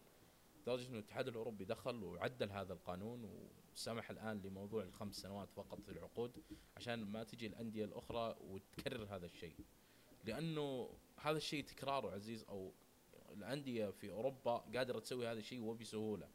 [0.61, 5.91] لدرجة إنه الاتحاد الأوروبي دخل وعدل هذا القانون وسمح الآن لموضوع الخمس سنوات فقط في
[5.91, 6.31] العقود
[6.77, 9.55] عشان ما تجي الأندية الأخرى وتكرر هذا الشيء.
[10.25, 12.71] لأنه هذا الشيء تكراره عزيز أو
[13.31, 16.29] الأندية في أوروبا قادرة تسوي هذا الشيء وبسهولة.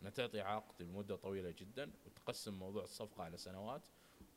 [0.00, 3.82] إنها تعطي عقد لمدة طويلة جدا وتقسم موضوع الصفقة على سنوات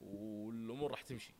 [0.01, 1.34] والأمور راح تمشي.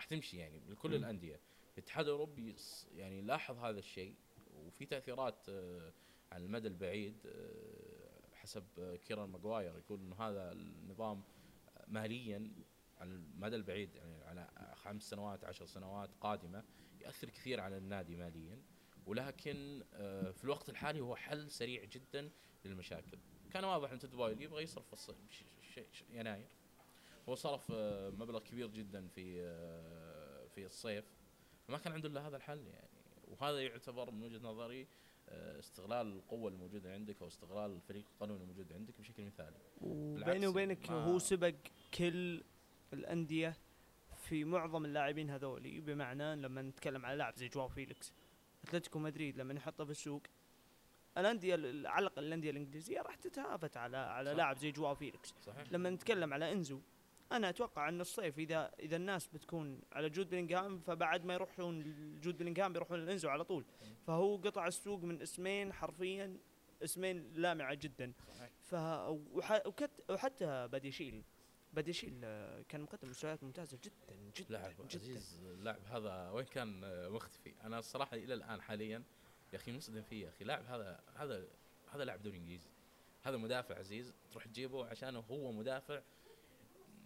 [0.00, 0.94] راح تمشي يعني لكل مم.
[0.94, 1.40] الأندية.
[1.78, 2.56] الاتحاد الأوروبي
[2.94, 4.14] يعني لاحظ هذا الشيء
[4.56, 5.92] وفي تأثيرات آه،
[6.32, 11.22] على المدى البعيد آه، حسب آه، كيران ماجواير يقول إنه هذا النظام
[11.88, 12.50] ماليا
[12.98, 16.64] على المدى البعيد يعني على خمس سنوات عشر سنوات قادمة
[17.00, 18.62] ياثر كثير على النادي ماليا.
[19.06, 19.82] ولكن
[20.32, 22.30] في الوقت الحالي هو حل سريع جدا
[22.64, 23.18] للمشاكل.
[23.52, 25.10] كان واضح إن تدبايل يبغى يصرف
[25.92, 26.48] ش- يناير.
[27.28, 31.04] هو صرف آه، مبلغ كبير جدا في آه، في الصيف.
[31.68, 32.88] فما كان عنده إلا هذا الحل يعني.
[33.28, 34.86] وهذا يعتبر من وجهة نظري
[35.28, 39.56] آه، استغلال القوة الموجودة عندك أو استغلال الفريق القانوني الموجود عندك بشكل مثالي.
[39.80, 41.54] وبيني وبينك ما- هو سبق
[41.94, 42.42] كل
[42.92, 43.56] الأندية
[44.16, 48.12] في معظم اللاعبين هذولي بمعنى لما نتكلم على لاعب زي جواو فيليكس
[48.64, 50.22] أتلتيكو مدريد لما يحطه في السوق
[51.18, 54.34] الأندية ال- على الأقل الأندية الإنجليزية راح تتهافت على على.
[54.34, 55.34] لاعب زي جواو فيليكس.
[55.42, 55.72] صحيح.
[55.72, 56.80] لما نتكلم على إنزو
[57.32, 62.38] أنا أتوقع أن الصيف إذا إذا الناس بتكون على جود بلينغهام فبعد ما يروحون لجود
[62.38, 63.64] بلينغهام بيروحون لانزو على طول.
[64.06, 66.36] فهو قطع السوق من اسمين حرفيا
[66.84, 68.12] اسمين لامعة جدا.
[68.62, 68.74] ف.
[70.10, 71.24] وحتى باديشيل.
[71.72, 74.98] باديشيل آه، كان مقدم مستويات ممتازة جدا جدا لاعب جدا.
[75.00, 79.02] عزيز اللاعب هذا وين كان آه، مختفي أنا الصراحة إلى الآن حاليا
[79.52, 81.48] يا أخي مصدم فيه يا أخي لاعب هذا هذا
[81.92, 82.68] هذا لاعب دوري إنجليزي.
[83.22, 86.00] هذا مدافع عزيز تروح تجيبه عشان هو مدافع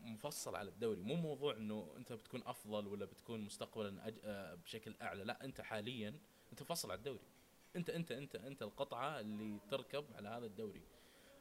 [0.04, 1.00] مفصل على الدوري.
[1.02, 4.14] مو موضوع إنه أنت بتكون أفضل ولا بتكون مستقبلا أج...
[4.24, 5.24] آه، بشكل أعلى.
[5.24, 6.14] لا أنت حاليا
[6.52, 7.24] أنت مفصل على الدوري.
[7.76, 10.82] أنت أنت أنت أنت القطعة اللي تركب على هذا الدوري.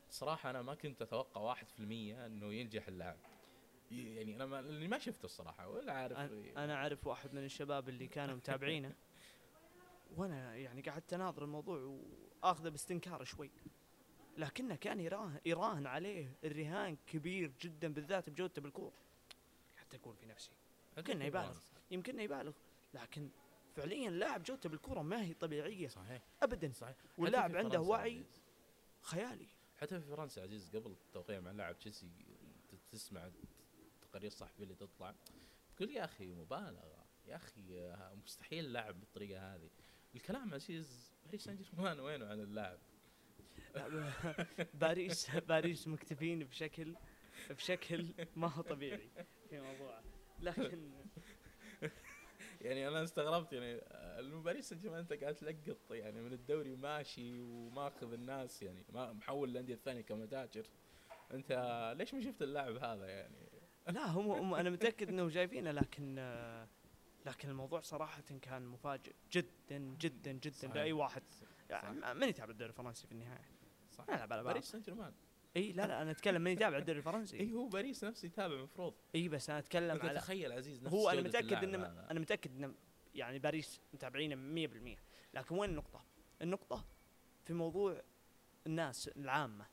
[0.09, 3.17] صراحة أنا ما كنت أتوقع 1% إنه ينجح اللاعب.
[3.91, 7.89] يعني أنا ما اللي ما شفته الصراحة ولا عارف أنا- أنا أعرف واحد من الشباب
[7.89, 8.95] اللي كانوا متابعينه.
[10.17, 11.79] وأنا يعني قعدت أناظر الموضوع
[12.43, 13.51] وآخذه باستنكار شوي.
[14.37, 18.93] لكنه كان يراهن يراهن عليه الرهان كبير جدا بالذات بجودته بالكورة.
[19.77, 20.51] حتى أقول في نفسي.
[20.95, 21.57] كأنه يبالغ.
[21.91, 22.53] يمكن يبالغ.
[22.93, 23.29] لكن
[23.75, 25.87] فعليا لاعب جودته بالكورة ما هي طبيعية.
[25.87, 26.21] صحيح.
[26.43, 26.71] ابدا.
[26.71, 26.95] صحيح.
[27.17, 28.41] واللاعب عنده وعي عزيز.
[29.01, 29.47] خيالي.
[29.77, 32.07] حتى في فرنسا عزيز قبل التوقيع مع لاعب تشيلسي
[32.91, 33.29] تسمع
[33.95, 35.15] التقارير الصحفيه اللي تطلع.
[35.75, 37.05] تقول يا أخي مبالغة.
[37.27, 37.93] يا أخي
[38.25, 39.69] مستحيل لاعب بالطريقة هذه.
[40.15, 42.92] الكلام عزيز باريس سان جيرمان وينه عن اللاعب؟ لا،
[44.81, 46.95] باريس باريس مكتفين بشكل
[47.49, 48.05] بشكل
[48.35, 49.09] ما هو طبيعي
[49.49, 49.99] في موضوع
[50.39, 50.91] لكن
[52.61, 53.81] يعني أنا استغربت يعني
[54.41, 59.49] باريس سان جيرمان أنت قاعد تلقط يعني من الدوري ماشي وماخذ الناس يعني ما محول
[59.49, 60.65] الأندية الثانية كمتاجر.
[61.33, 63.35] أنت ليش ما شفت اللاعب هذا يعني؟
[63.87, 66.15] لا هم, هم أنا متأكد انهم جايبينه لكن
[67.25, 70.75] لكن الموضوع صراحة كان مفاجئ جدا جدا جدا صحيح.
[70.75, 71.23] لاي واحد.
[71.69, 73.52] يعني من يتابع الدوري الفرنسي في النهاية.
[73.93, 74.05] صح.
[74.09, 75.13] يلعب على باريس باريس سان جيرمان
[75.57, 77.39] إي لا لا أنا أتكلم من يتابع الدوري الفرنسي.
[77.41, 81.09] إي هو باريس نفسه يتابع المفروض إي بس أنا أتكلم على تخيل عزيز نفس هو
[81.09, 81.63] أنا متأكد اللاعب.
[81.63, 82.07] ان هذا.
[82.11, 82.75] أنا متأكد ان
[83.15, 84.99] يعني باريس متابعينه 100%
[85.33, 86.05] لكن وين النقطة؟
[86.41, 86.85] النقطة
[87.45, 88.01] في موضوع
[88.67, 89.65] الناس العامة.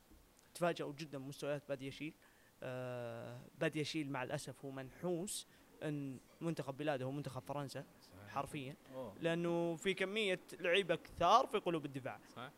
[0.54, 2.14] تفاجئوا جدا بمستويات بادياشيل
[2.62, 5.46] آه بادياشيل مع الأسف هو منحوس
[5.82, 8.28] إن منتخب بلاده هو منتخب فرنسا صحيح.
[8.28, 8.76] حرفيا.
[8.94, 9.14] أوه.
[9.20, 12.20] لأنه في كمية لعيبة كثار في قلوب الدفاع.
[12.36, 12.50] صح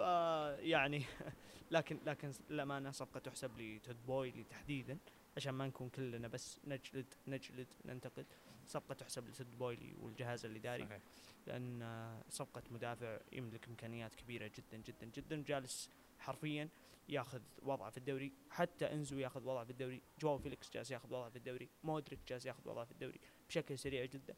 [0.00, 1.04] فيعني
[1.70, 4.98] لكن لكن للامانه صفقة تحسب لتود بويلي تحديدا
[5.36, 8.26] عشان ما نكون كلنا بس نجلد نجلد ننتقد.
[8.66, 11.02] صفقة تحسب لتود بويلي والجهاز الاداري صحيح.
[11.46, 15.44] لأن صفقة مدافع يملك إمكانيات كبيرة جدا جدا جدا.
[15.46, 16.68] جالس حرفيا
[17.08, 18.32] ياخذ وضعه في الدوري.
[18.50, 20.02] حتى إنزو ياخذ وضعه في الدوري.
[20.20, 21.68] جواو فيليكس جالس ياخذ وضعه في الدوري.
[21.84, 24.34] مودريك جالس ياخذ وضعه في الدوري بشكل سريع جدا.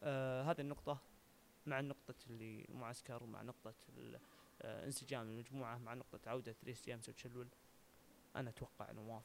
[0.00, 0.98] آه هذه النقطة
[1.66, 4.20] مع النقطة اللي المعسكر ومع نقطة آه
[4.64, 7.48] انسجام المجموعة مع نقطة عودة ريس جيمس وتشيلويل.
[8.36, 9.24] أنا أتوقع نواف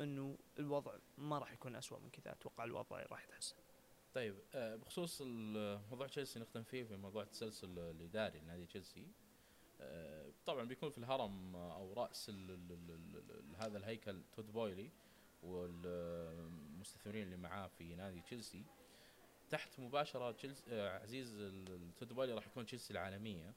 [0.00, 2.32] أنه الوضع ما راح يكون أسوأ من كذا.
[2.32, 3.56] أتوقع الوضع راح يتحسن.
[4.14, 5.22] طيب آه، بخصوص
[5.90, 9.06] موضوع تشيلسي نختم فيه في موضوع التسلسل الإداري لنادي تشيلسي.
[9.80, 14.22] آه، طبعا بيكون في الهرم آه، أو رأس ال ال ال ال ال هذا الهيكل
[14.36, 14.90] تود بويلي
[15.42, 18.64] والمستثمرين اللي معاه في نادي تشيلسي.
[19.50, 23.54] تحت مباشرة تشيلسي آه، عزيز ال- ال- تود بويلي راح يكون تشيلسي العالمية.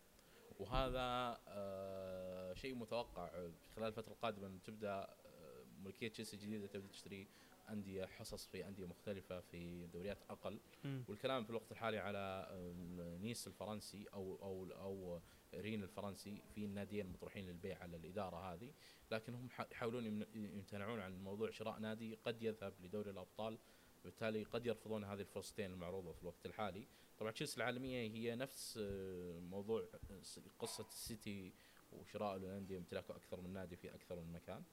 [0.60, 3.30] وهذا آه، شيء متوقع
[3.76, 7.28] خلال الفترة القادمة تبدأ آه، ملكية تشيلسي الجديدة تبدأ تشتري
[7.70, 10.60] أندية حصص في أندية مختلفة في دوريات أقل.
[11.08, 15.20] والكلام في الوقت الحالي على آم، نيس الفرنسي أو أو أو
[15.54, 18.72] رين الفرنسي في الناديين المطروحين للبيع على الإدارة هذه.
[19.12, 23.58] لكن هم يحاولون يمتنعون عن موضوع شراء نادي قد يذهب لدوري الأبطال.
[24.04, 26.88] بالتالي قد يرفضون هذه الفرصتين المعروضة في الوقت الحالي.
[27.18, 29.86] طبعا تشيلسي العالمية هي نفس آه، موضوع
[30.22, 31.54] س- قصة السيتي
[31.92, 34.64] وشراء الانديه امتلاكه أكثر من نادي في أكثر من مكان.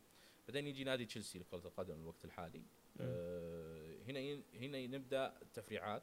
[0.49, 2.63] بعدين يجي نادي تشيلسي لكرة القدم الوقت الحالي.
[3.01, 6.03] آه، هنا ين- هنا نبدأ التفريعات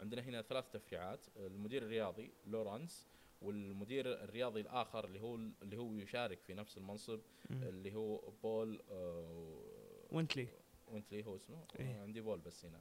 [0.00, 1.26] عندنا هنا ثلاث تفريعات.
[1.36, 3.06] المدير الرياضي لورانس
[3.42, 7.20] والمدير الرياضي الآخر اللي هو اللي هو يشارك في نفس المنصب
[7.50, 10.48] اللي هو بول آه، وينستانلي.
[10.88, 11.64] وينستانلي هو اسمه.
[11.80, 11.86] إيه.
[11.86, 12.80] آه، عندي بول بس هنا.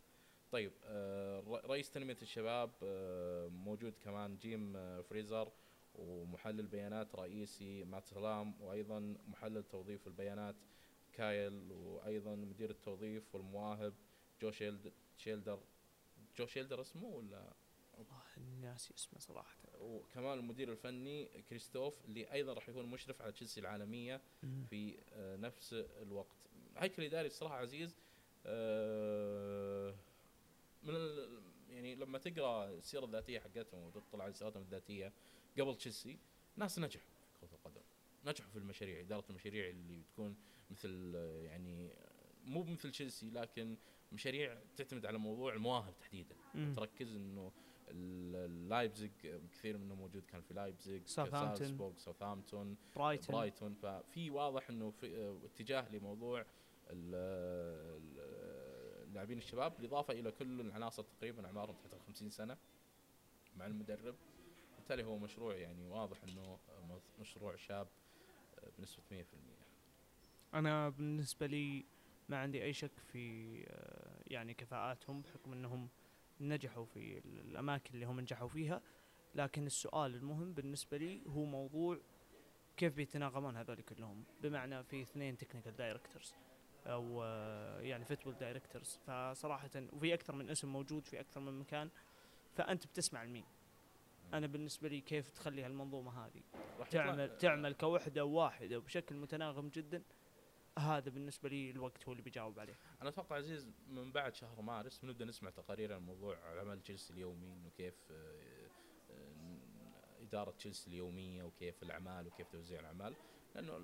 [0.51, 5.51] طيب آه، رئيس تنمية الشباب آه، موجود كمان جيم آه، فريزر
[5.95, 10.55] ومحلل بيانات رئيسي مات سلام وأيضا محلل توظيف البيانات
[11.13, 13.93] كايل وأيضا مدير التوظيف والمواهب
[14.41, 15.59] جو شيلد شيلدز
[16.37, 17.53] جو شيلدز اسمه ولا؟
[17.93, 18.21] والله
[18.61, 19.57] ناسي اسمه صراحة.
[19.79, 24.21] وكمان المدير الفني كريستوف اللي أيضا راح يكون مشرف على تشيلسي العالمية
[24.69, 26.37] في نفس الوقت.
[26.77, 27.95] هيكل إداري الصراحه عزيز
[28.45, 29.95] آه،
[30.85, 35.13] من ال- يعني لما تقرأ السيرة الذاتية حقتهم وتطلع على سيرتهم الذاتية
[35.59, 36.17] قبل تشيلسي
[36.57, 37.81] ناس نجحوا في كرة القدم
[38.25, 40.35] نجحوا في المشاريع إدارة المشاريع اللي بتكون
[40.71, 41.89] مثل يعني
[42.45, 43.77] مو مثل تشيلسي لكن
[44.11, 46.73] مشاريع تعتمد على موضوع المواهب تحديدا مم.
[46.75, 47.51] تركز إنه
[47.89, 49.11] اللايبزيج
[49.51, 51.95] كثير منه موجود كان في لايبزيج ساوثهامبتون.
[51.97, 56.45] ساوثهامبتون برايتون برايتون ففي واضح إنه في اتجاه لموضوع
[59.15, 62.57] اللاعبين الشباب بالإضافة إلى كل العناصر تقريبا اعمارهم تحت ال 50 سنة
[63.57, 64.15] مع المدرب.
[64.77, 66.57] بالتالي هو مشروع يعني واضح إنه
[67.19, 67.87] مشروع شاب
[68.77, 69.23] بنسبة 100%
[70.53, 71.85] أنا بالنسبة لي
[72.29, 75.89] ما عندي أي شك في آه، يعني كفاءاتهم بحكم إنهم
[76.41, 78.81] نجحوا في ال- الأماكن اللي هم نجحوا فيها.
[79.35, 81.97] لكن السؤال المهم بالنسبة لي هو موضوع
[82.77, 86.33] كيف بيتناغمون هذول كلهم؟ بمعنى في اثنين technical directors
[86.87, 91.89] أو آه، يعني football directors فصراحه وفي أكثر من اسم موجود في أكثر من مكان
[92.55, 93.45] فأنت بتسمع لمين؟
[94.33, 96.41] أنا بالنسبة لي كيف تخلي هالمنظومة هذه؟
[96.89, 100.03] تعمل تعمل كوحدة واحدة وبشكل متناغم جدا
[100.79, 102.77] هذا بالنسبة لي الوقت هو اللي بيجاوب عليه.
[103.01, 107.53] أنا أتوقع عزيز من بعد شهر مارس بنبدأ نسمع تقارير عن موضوع عمل تشيلسي اليومي
[107.53, 108.69] انه كيف آه،
[109.11, 109.57] آه،
[110.21, 113.13] إدارة تشيلسي اليومية وكيف الأعمال وكيف توزيع الأعمال.
[113.55, 113.77] لأنه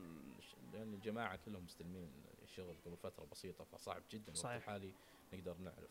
[0.73, 2.11] لأن الجماعة كلهم مستلمين
[2.51, 4.55] الشغل قبل فترة بسيطة فصعب جدا صحيح.
[4.55, 4.93] الحالي
[5.33, 5.89] نقدر نعرف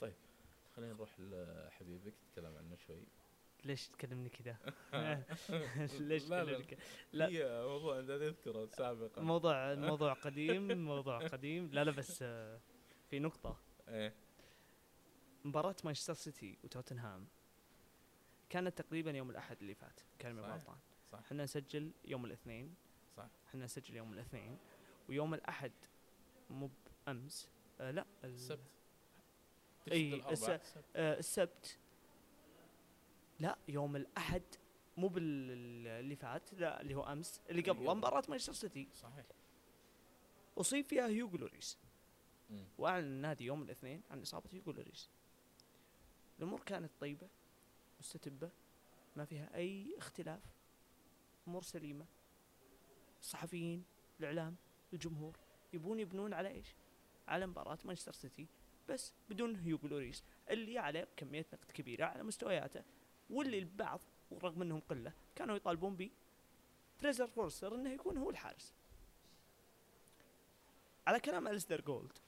[0.00, 0.14] طيب
[0.76, 3.02] خلينا نروح لحبيبك تتكلم عنه شوي
[3.64, 4.56] ليش تكلمني كذا؟
[6.00, 6.24] ليش.
[6.24, 6.78] تكلمني كذا؟
[7.12, 7.28] لا.
[7.28, 12.60] هي موضوع انت تذكره سابقا موضوع الموضوع قديم موضوع قديم لا لا بس آه،
[13.10, 14.14] في نقطة إيه
[15.44, 17.26] مباراة مانشستر سيتي وتوتنهام
[18.50, 20.32] كانت تقريبا يوم الأحد اللي فات صحيح.
[20.36, 20.76] غلطان
[21.12, 22.74] صح إحنا نسجل يوم الاثنين
[23.16, 24.58] صح إحنا نسجل يوم الاثنين
[25.08, 25.72] ويوم الأحد
[26.50, 26.70] مو
[27.06, 27.48] بأمس
[27.80, 28.60] آه لا ال- السبت
[30.32, 30.84] السبت.
[30.96, 31.78] آه السبت.
[33.40, 34.42] لا يوم الأحد
[34.96, 37.98] مو باللي فات لا اللي هو أمس اللي قبله قبل.
[37.98, 38.88] مباراة مانشستر سيتي.
[38.94, 39.24] صحيح.
[40.58, 41.78] أصيب فيها هيوغو لوريس.
[42.78, 45.10] وأعلن النادي يوم الاثنين عن إصابة هيوغو لوريس.
[46.38, 47.28] الأمور كانت طيبة
[48.00, 48.50] مستتبة
[49.16, 50.42] ما فيها أي اختلاف
[51.48, 52.06] أمور سليمة.
[53.20, 53.84] الصحفيين
[54.20, 54.56] الإعلام
[54.92, 55.36] الجمهور.
[55.72, 56.74] يبون يبنون على إيش؟
[57.28, 58.46] على مباراة مانشستر سيتي
[58.88, 62.82] بس بدون هيوغو لوريس اللي عليه كمية نقد كبيرة على مستوياته
[63.30, 66.10] واللي البعض ورغم إنهم قلة كانوا يطالبون ب
[66.98, 68.74] فريزر فورستر إنه يكون هو الحارس.
[71.06, 72.18] على كلام أليستر جولد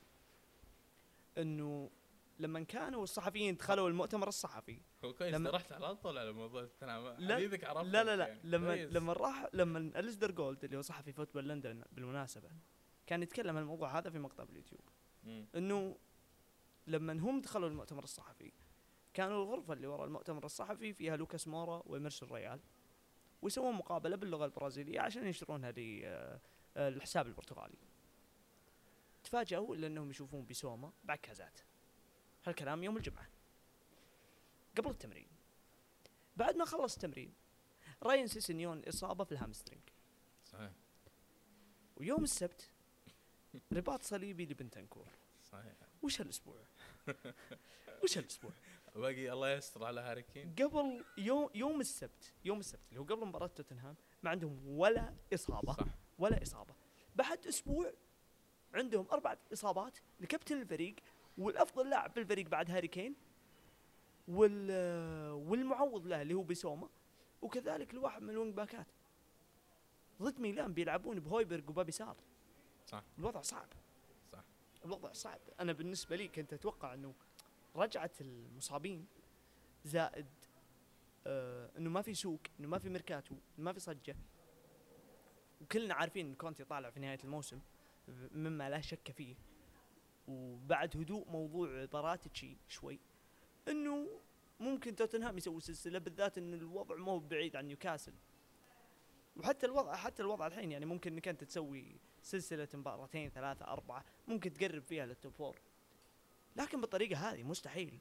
[1.39, 1.91] إنه
[2.39, 7.07] لما كانوا الصحفيين دخلوا المؤتمر الصحفي هو كويس لما- رحت على طول على موضوع التنعم
[7.07, 7.39] لا-
[7.83, 8.41] لا لا لا يعني.
[8.45, 8.93] لما كويس.
[8.93, 12.51] لما راح لما أليستر جولد اللي هو صحفي فوتبول لندن بالمناسبة
[13.07, 14.81] كان يتكلم عن الموضوع هذا في مقطع باليوتيوب.
[15.57, 15.97] إنه
[16.87, 18.53] لما هم دخلوا المؤتمر الصحفي
[19.15, 22.61] كانوا الغرفة اللي وراء المؤتمر الصحفي فيها لوكاس مورا وإيمرسون رويال
[23.43, 25.73] ويسوون مقابلة باللغة البرازيلية عشان ينشرونها
[26.77, 27.79] للحساب البرتغالي
[29.25, 31.61] تفاجئوا الا انهم يشوفون بيسوما بعكازات
[32.47, 33.29] هالكلام يوم الجمعة.
[34.79, 35.29] قبل التمرين.
[36.37, 37.33] بعد ما خلص التمرين
[38.03, 39.83] رايان سيسينيون إصابة في ال hamstring.
[40.45, 40.71] صحيح.
[41.97, 42.71] ويوم السبت
[43.73, 45.07] رباط صليبي لبنتانكور.
[45.53, 45.73] صحيح.
[46.03, 46.57] وش هالأسبوع؟
[48.05, 48.51] وش هالأسبوع؟
[48.95, 53.27] باقي الله يستر على هاري كين قبل يوم يوم السبت يوم السبت اللي هو قبل
[53.27, 55.87] مباراة توتنهام ما عندهم ولا إصابة صح.
[56.19, 56.75] ولا إصابة.
[57.17, 57.93] بعد أسبوع
[58.75, 60.97] عندهم أربع إصابات لكابتن الفريق
[61.39, 63.15] والأفضل لاعب في الفريق بعد هاري كين
[64.29, 64.71] وال
[65.33, 66.89] والمعوض له اللي هو بيسوما
[67.43, 68.87] وكذلك الواحد من ال wing back ات.
[70.23, 72.17] ضد ميلان بيلعبون بهويبرغ وبابي سار.
[72.87, 73.03] صح.
[73.19, 73.69] الوضع صعب.
[74.33, 74.45] صح.
[74.85, 75.41] الوضع صعب.
[75.61, 77.15] أنا بالنسبة لي كنت أتوقع إنه
[77.77, 79.07] رجعة المصابين
[79.85, 80.27] زائد
[81.27, 84.17] آه إنه ما في سوق إنه ما في ميركاتو ما في ضجة.
[85.61, 87.61] وكلنا عارفين إن كونتي طالع في نهاية الموسم
[88.33, 89.35] مما لا شك فيه.
[90.29, 92.99] وبعد هدوء موضوع باراتيشي شوي
[93.69, 94.21] إنه
[94.61, 98.13] ممكن توتنهام يسوي سلسلة بالذات إن الوضع مو بعيد عن نيوكاسل.
[99.37, 104.53] وحتى الوضع حتى الوضع الحين يعني ممكن إنك أنت تسوي سلسلة مباراتين ثلاثة أربعة ممكن
[104.53, 105.59] تقرب فيها لل top four
[106.57, 107.99] لكن بالطريقة هذه مستحيل.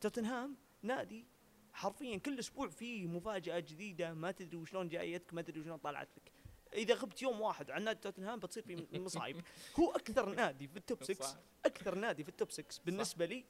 [0.00, 1.24] توتنهام نادي
[1.72, 6.32] حرفيا كل أسبوع فيه مفاجأة جديدة ما تدري وشلون جايتك ما تدري وشلون طلعت لك.
[6.74, 9.40] إذا غبت يوم واحد عن نادي توتنهام بتصير في مصايب.
[9.80, 11.36] هو أكثر نادي في ال top 6 صح.
[11.64, 13.44] أكثر نادي في ال top 6 بالنسبة لي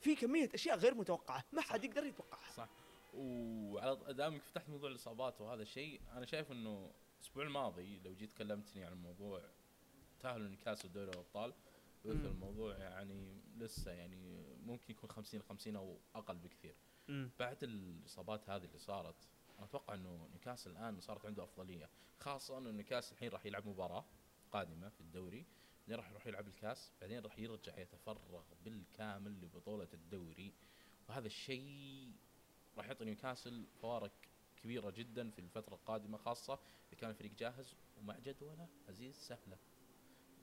[0.00, 2.52] في كمية أشياء غير متوقعة ما حد يقدر يتوقعها.
[2.52, 2.68] صح.
[3.14, 8.84] وعلى دامك فتحت موضوع الإصابات وهذا الشيء أنا شايف إنه الأسبوع الماضي لو جيت كلمتني
[8.84, 9.42] عن موضوع
[10.20, 11.54] تأهل نيوكاسل دوري الأبطال
[12.04, 12.24] قلت.
[12.24, 16.74] الموضوع يعني لسه يعني ممكن يكون 50 50 أو أقل بكثير.
[17.38, 19.28] بعد الإصابات هذه اللي صارت
[19.64, 24.04] أتوقع إنه نيوكاسل الآن صارت عنده أفضلية خاصة إنه نيوكاسل الحين راح يلعب مباراة
[24.52, 25.46] قادمة في الدوري
[25.80, 30.52] بعدين راح يروح يلعب الكاس بعدين راح يرجع يتفرغ بالكامل لبطولة الدوري
[31.08, 32.12] وهذا الشيء
[32.76, 34.12] راح يعطي نيوكاسل فوارق
[34.56, 39.58] كبيرة جدا في الفترة القادمة خاصة إذا كان الفريق جاهز ومع جدوله عزيز سهلة.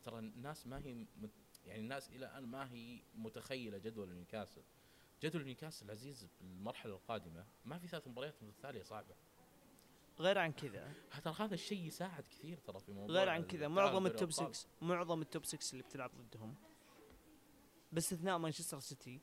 [0.04, 1.32] ترى الناس ما هي مت
[1.66, 4.62] يعني الناس إلى الآن ما هي متخيلة جدول نيوكاسل.
[5.24, 9.16] جدول نيوكاسل عزيز بالمرحلة القادمة ما في ثلاث مباريات متتاليه صعبة.
[10.20, 10.94] غير عن كذا.
[11.24, 14.56] ترى هذا الشيء يساعد كثير ترى في موضوع غير عن كذا معظم التوب الأبطال.
[14.56, 16.56] 6 معظم ال top 6 اللي بتلعب ضدهم.
[17.92, 19.22] باستثناء مانشستر سيتي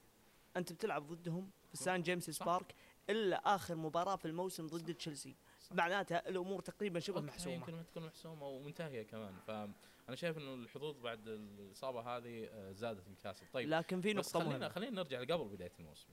[0.57, 2.43] انت بتلعب ضدهم في سان جيمس.
[2.43, 2.75] بارك
[3.11, 5.37] إلا آخر مباراة في الموسم ضد تشيلسي.
[5.71, 7.55] معناتها الأمور تقريبا شبه محسومة.
[7.55, 9.73] يمكن ما تكون محسومة ومنتهية كمان.
[10.07, 14.69] فانا شايف إنه الحظوظ بعد الإصابة هذه آه، زادت نيوكاسل طيب لكن في نقطة خلينا
[14.69, 16.09] خلينا نرجع لقبل بداية الموسم.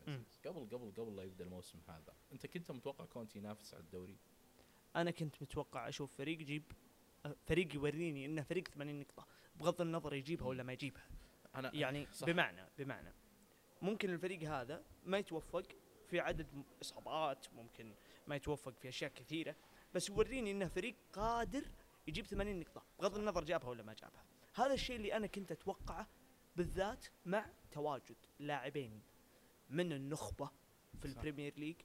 [0.46, 4.18] قبل قبل قبل لا يبدأ الموسم هذا أنت كنت متوقع كونتي ينافس على الدوري؟
[4.96, 6.64] أنا كنت متوقع أشوف فريق يجيب
[7.26, 11.08] أه، فريق يوريني إنه فريق 80 نقطة بغض النظر يجيبها ولا ما يجيبها.
[11.56, 12.28] أنا يعني صح.
[12.28, 13.14] بمعنى بمعنى
[13.82, 15.64] ممكن الفريق هذا ما يتوفق
[16.08, 17.96] في عدد إصابات ممكن
[18.28, 19.56] ما يتوفق في أشياء كثيرة
[19.94, 21.64] بس يوريني إنه فريق قادر
[22.08, 24.26] يجيب 80 نقطة بغض النظر جابها ولا ما جابها.
[24.56, 26.08] هذا الشيء اللي أنا كنت أتوقعه
[26.56, 29.02] بالذات مع تواجد لاعبين
[29.70, 30.50] من النخبة
[31.00, 31.06] في.
[31.06, 31.76] البريمير ليج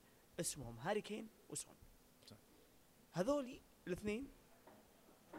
[0.41, 1.77] اسمهم هاري كين وسون.
[3.13, 4.31] هذولي الاثنين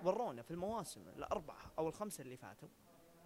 [0.03, 2.69] ورونا في المواسم الأربعة أو الخمسة اللي فاتوا.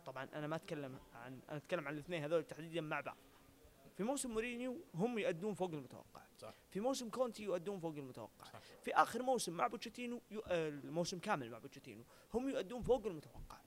[0.06, 3.18] طبعا أنا ما أتكلم عن أنا أتكلم عن الاثنين هذول تحديدا مع بعض.
[3.96, 6.23] في موسم مورينيو هم يؤدون فوق المتوقع.
[6.44, 6.54] صح.
[6.70, 8.46] في موسم كونتي يؤدون فوق المتوقع.
[8.46, 8.60] صح.
[8.82, 10.40] في آخر موسم مع بوتشيتينو يو...
[10.40, 12.04] آه، الموسم كامل مع بوتشيتينو
[12.34, 13.58] هم يؤدون فوق المتوقع.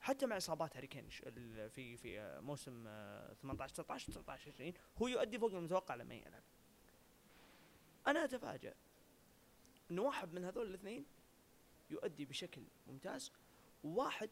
[0.00, 4.72] حتى مع إصابات هاري كين في في آه، موسم آه، 18 19 19 20
[5.02, 6.42] هو يؤدي فوق المتوقع لما يلعب.
[8.06, 8.74] أنا أتفاجأ
[9.90, 11.04] انه واحد من هذول الاثنين
[11.90, 13.32] يؤدي بشكل ممتاز.
[13.84, 14.30] وواحد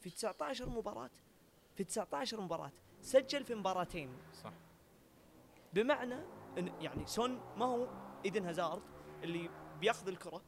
[0.00, 1.10] في 19 مباراة
[1.76, 2.72] في 19 مباراة
[3.02, 4.16] سجل في مباراتين.
[4.44, 4.52] صح.
[5.72, 7.88] بمعنى ان يعني سون ما هو
[8.24, 8.82] إيدن هازارد
[9.22, 10.42] اللي بياخذ الكرة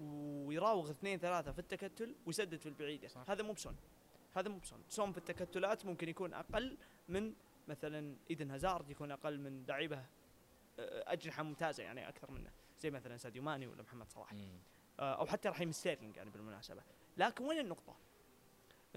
[0.00, 3.08] ويراوغ اثنين ثلاثة في التكتل ويسدد في البعيدة.
[3.08, 3.30] صح.
[3.30, 3.76] هذا مو بسون.
[4.34, 4.82] هذا مو بسون.
[4.88, 6.78] سون في التكتلات ممكن يكون أقل
[7.08, 7.34] من
[7.68, 10.04] مثلا إيدن هازارد يكون أقل من لعيبه
[10.78, 12.50] أجنحة ممتازة يعني أكثر منه.
[12.78, 14.34] زي مثلا ساديو ماني ولا محمد صلاح.
[15.00, 16.82] أو حتى رحيم ستيرلينج يعني بالمناسبة.
[17.16, 17.96] لكن وين النقطة؟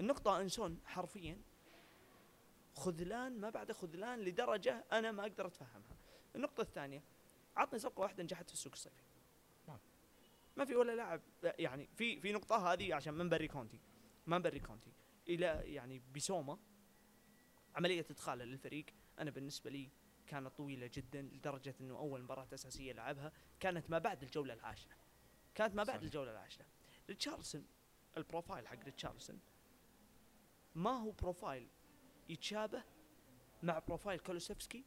[0.00, 1.38] النقطة إن سون حرفيا
[2.74, 5.93] خذلان ما بعد خذلان لدرجة أنا ما أقدر أتفهمها.
[6.36, 7.02] النقطة الثانية
[7.56, 9.02] عطني صفقة واحدة نجحت في السوق الصيفي
[9.68, 9.78] ما.
[10.56, 13.80] ما في ولا لاعب يعني في في نقطة هذه عشان ما نبري كونتي
[14.26, 14.92] ما نبري كونتي
[15.28, 16.58] إلى يعني بسوما
[17.74, 18.86] عملية ادخاله للفريق
[19.18, 19.90] أنا بالنسبة لي
[20.26, 24.96] كانت طويلة جدا لدرجة إنه أول مباراة أساسية لعبها كانت ما بعد الجولة العاشرة
[25.54, 26.02] كانت ما بعد صحيح.
[26.02, 26.66] الجولة العاشرة
[27.08, 27.66] ريتشارلسون
[28.16, 29.40] ال profile حق ريتشارلسون
[30.74, 31.68] ما هو profile
[32.28, 32.82] يتشابه
[33.62, 34.84] مع profile كولوسيفسكي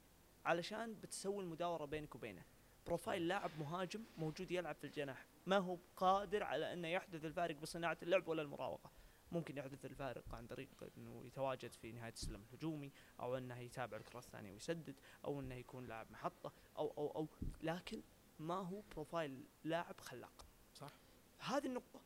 [0.47, 2.43] علشان بتسوي المداورة بينك وبينه.
[2.85, 5.25] profile لاعب مهاجم موجود يلعب في الجناح.
[5.45, 8.91] ما هو قادر على انه يحدث الفارق بصناعة اللعب ولا المراوغة.
[9.31, 14.19] ممكن يحدث الفارق عن طريق إنه يتواجد في نهاية السلم الهجومي أو أنه يتابع الكرة
[14.19, 14.95] الثانية ويسدد
[15.25, 17.27] أو أنه يكون لاعب محطة أو أو أو
[17.61, 18.01] لكن
[18.39, 20.45] ما هو profile لاعب خلاق.
[20.73, 20.91] صح.
[21.39, 22.01] هذه النقطة.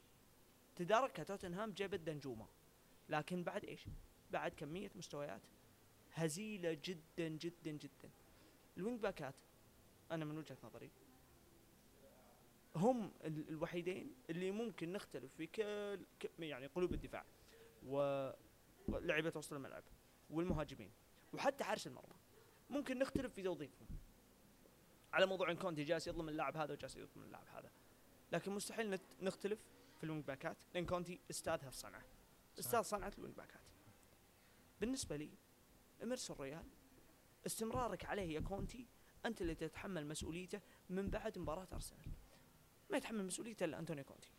[0.76, 2.46] تداركها توتنهام جابت دنجوما
[3.10, 3.86] لكن بعد إيش؟
[4.32, 5.42] بعد كمية مستويات
[6.14, 8.10] هزيلة جدا جدا جدا.
[8.78, 9.36] ال wing باكات
[10.12, 10.92] أنا من وجهة نظري.
[12.76, 16.00] هم ال- الوحيدين اللي ممكن نختلف في كل
[16.44, 17.26] يعني قلوب الدفاع
[17.86, 18.32] و-
[18.88, 19.84] ولعيبة وسط الملعب
[20.30, 20.92] والمهاجمين
[21.34, 22.16] وحتى حارس المرمى.
[22.70, 23.88] ممكن نختلف في توظيفهم.
[25.14, 27.72] على موضوع إن كونتي جالس يظلم اللاعب هذا وجالس يظلم اللاعب هذا.
[28.32, 29.60] لكن مستحيل نختلف
[29.98, 32.04] في ال wing باكات لأن كونتي أستاذ هالصنعه
[32.60, 33.62] أستاذ صنعه ال wing باكات
[34.82, 35.30] بالنسبة لي
[36.04, 36.66] اميرسون ريال
[37.46, 38.88] استمرارك عليه يا كونتي
[39.26, 42.06] أنت اللي تتحمل مسؤوليته من بعد مباراة أرسنال.
[42.90, 44.32] ما يتحمل مسؤوليته إلا انتونيو كونتي.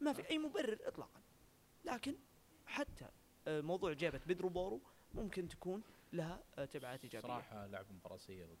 [0.00, 1.20] ما في أي مبرر اطلاقا.
[1.84, 2.16] لكن
[2.66, 3.08] حتى
[3.48, 4.80] آه، موضوع جابه بيدرو بورو
[5.14, 5.82] ممكن تكون
[6.12, 7.28] لها آه، تبعات إيجابية.
[7.28, 8.56] صراحة لعب مباراه سيئه ضد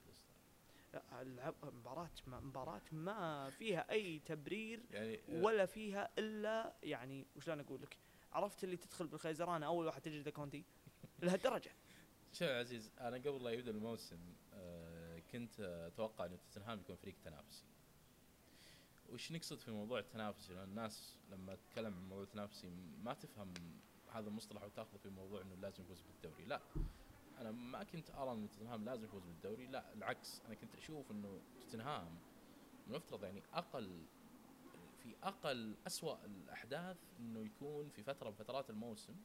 [1.62, 7.96] مباراة ما مباراة ما فيها أي تبرير يعني ولا فيها إلا يعني وشلون أقول لك؟
[8.32, 10.64] عرفت اللي تدخل بالخيزرانة أول واحد تجده كونتي؟
[11.22, 11.70] لهالدرجة.
[12.36, 14.18] شوف يا عزيز أنا قبل لا يبدأ الموسم
[14.54, 17.64] آه كنت أتوقع ان توتنهام يكون فريق تنافسي.
[19.12, 22.70] وش نقصد في موضوع التنافسي؟ لأن الناس لما تتكلم عن موضوع التنافسي
[23.04, 23.54] ما تفهم
[24.12, 26.44] هذا المصطلح وتاخذه في موضوع إنه لازم يفوز بالدوري.
[26.44, 26.60] لا
[27.38, 30.40] أنا ما كنت أرى إن توتنهام لازم يفوز بالدوري لا العكس.
[30.46, 32.18] أنا كنت أشوف إنه توتنهام
[32.86, 34.02] المفترض يعني أقل
[35.02, 39.16] في أقل أسوأ الأحداث إنه يكون في فترة من فترات الموسم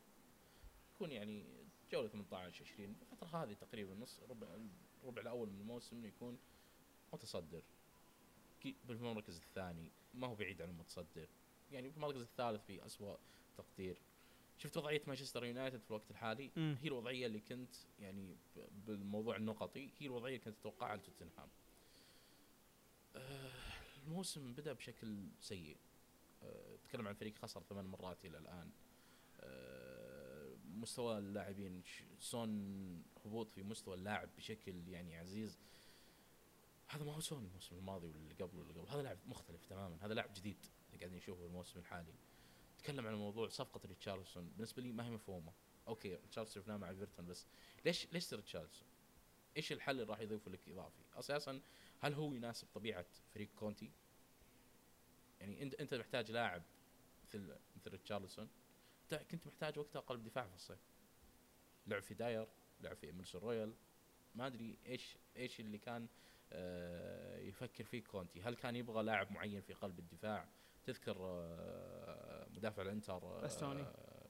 [0.95, 1.60] يكون يعني
[1.91, 4.47] جولة 18 20 الفترة هذه تقريبا نص ربع
[5.03, 6.37] الربع الأول من الموسم يكون
[7.13, 7.61] متصدر.
[8.87, 11.27] بالمركز الثاني ما هو بعيد عن المتصدر.
[11.71, 13.17] يعني في المركز الثالث في أسوأ
[13.57, 13.97] تقدير.
[14.57, 16.77] شفت وضعية مانشستر يونايتد في الوقت الحالي؟ مم.
[16.81, 18.35] هي الوضعية اللي كنت يعني
[18.87, 21.49] بالموضوع النقطي هي الوضعية اللي كنت اتوقعها لتوتنهام
[23.15, 23.51] آه،
[24.03, 25.77] الموسم بدأ بشكل سيء.
[26.43, 28.69] آه، تكلم عن فريق خسر ثمان مرات إلى الآن.
[29.39, 30.00] آه،
[30.79, 31.83] مستوى اللاعبين
[32.19, 35.59] سون هبوط في مستوى اللاعب بشكل يعني عزيز.
[36.87, 38.89] هذا ما هو سون الموسم الماضي واللي قبله واللي قبل.
[38.89, 39.97] هذا لاعب مختلف تماما.
[40.01, 42.13] هذا لاعب جديد اللي قاعدين نشوفه الموسم الحالي.
[42.77, 44.49] تكلم عن موضوع صفقة ريتشارلسون.
[44.49, 45.53] بالنسبة لي ما هي مفهومة.
[45.87, 47.45] okay ريتشارلسون شفناه مع إيفرتون بس
[47.85, 48.87] ليش ليش ريتشارلسون؟
[49.57, 51.61] إيش الحل اللي راح يضيفه لك إضافي؟ أساسا
[51.99, 53.91] هل هو يناسب طبيعة فريق كونتي؟
[55.39, 56.63] يعني أنت أنت محتاج لاعب
[57.23, 58.49] مثل مثل ريتشارلسون.
[59.13, 60.79] انت كنت محتاج وقتها قلب دفاع في الصيف.
[61.87, 62.47] لعب في داير
[62.81, 63.73] لعب في إيمرسون رويال.
[64.35, 66.07] ما أدري إيش إيش اللي كان
[66.53, 68.41] آه، يفكر فيه كونتي.
[68.41, 70.47] هل كان يبغى لاعب معين في قلب الدفاع؟
[70.83, 73.85] تذكر آه، مدافع الإنتر آه، باستوني.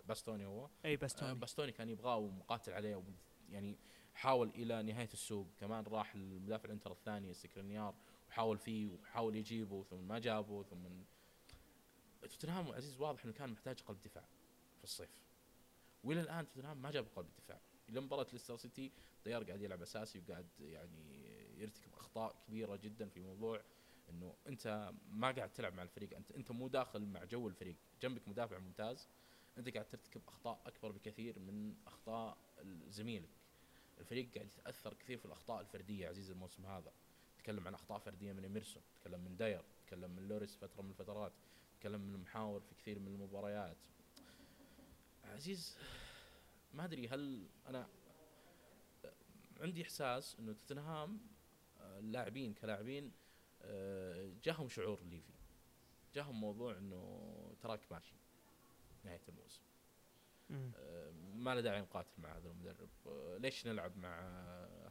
[0.07, 3.03] باستوني هو؟ أي آه، باستوني باستوني كان يبغاه ومقاتل عليه
[3.49, 3.77] يعني
[4.13, 5.47] حاول إلى نهاية السوق.
[5.59, 7.95] كمان راح المدافع الإنتر الثاني سكرينيار
[8.29, 10.87] وحاول فيه وحاول يجيبه ثم ما جابه ثم
[12.21, 14.23] توتنهام عزيز واضح إنه كان محتاج قلب دفاع.
[14.81, 15.09] في الصيف.
[16.03, 17.59] وإلى الآن توتنهام ما جاب قلب دفاع
[17.89, 18.91] إلى مباراة ليستر سيتي
[19.25, 21.25] داير قاعد يلعب أساسي وقاعد يعني
[21.57, 23.61] يرتكب أخطاء كبيرة جدا في موضوع
[24.09, 26.15] إنه أنت ما قاعد تلعب مع الفريق.
[26.15, 27.75] انت أنت مو داخل مع جو الفريق.
[28.01, 29.07] جنبك مدافع ممتاز.
[29.57, 32.37] أنت قاعد ترتكب أخطاء أكبر بكثير من أخطاء
[32.89, 33.29] زميلك.
[33.99, 36.91] الفريق قاعد يتأثر كثير في الأخطاء الفردية عزيز الموسم هذا.
[37.37, 41.31] تكلم عن أخطاء فردية من إيميرسون تكلم من داير تكلم من لوريس فترة من الفترات
[41.79, 43.77] تكلم من محاور في كثير من المباريات.
[45.25, 45.77] عزيز
[46.73, 47.87] ما أدري هل أنا
[49.61, 51.19] عندي إحساس إنه توتنهام
[51.81, 53.11] آه، اللاعبين كلاعبين
[53.61, 55.33] آه، جاهم شعور ليفي.
[56.15, 58.13] جاهم موضوع إنه تراك ماشي
[59.03, 59.61] نهاية الموسم.
[60.75, 62.89] آه، ما له داعي نقاتل مع هذا المدرب.
[63.41, 64.19] ليش نلعب مع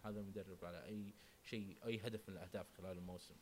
[0.04, 1.14] هذا المدرب على أي
[1.44, 3.34] شيء أي هدف من الأهداف خلال الموسم؟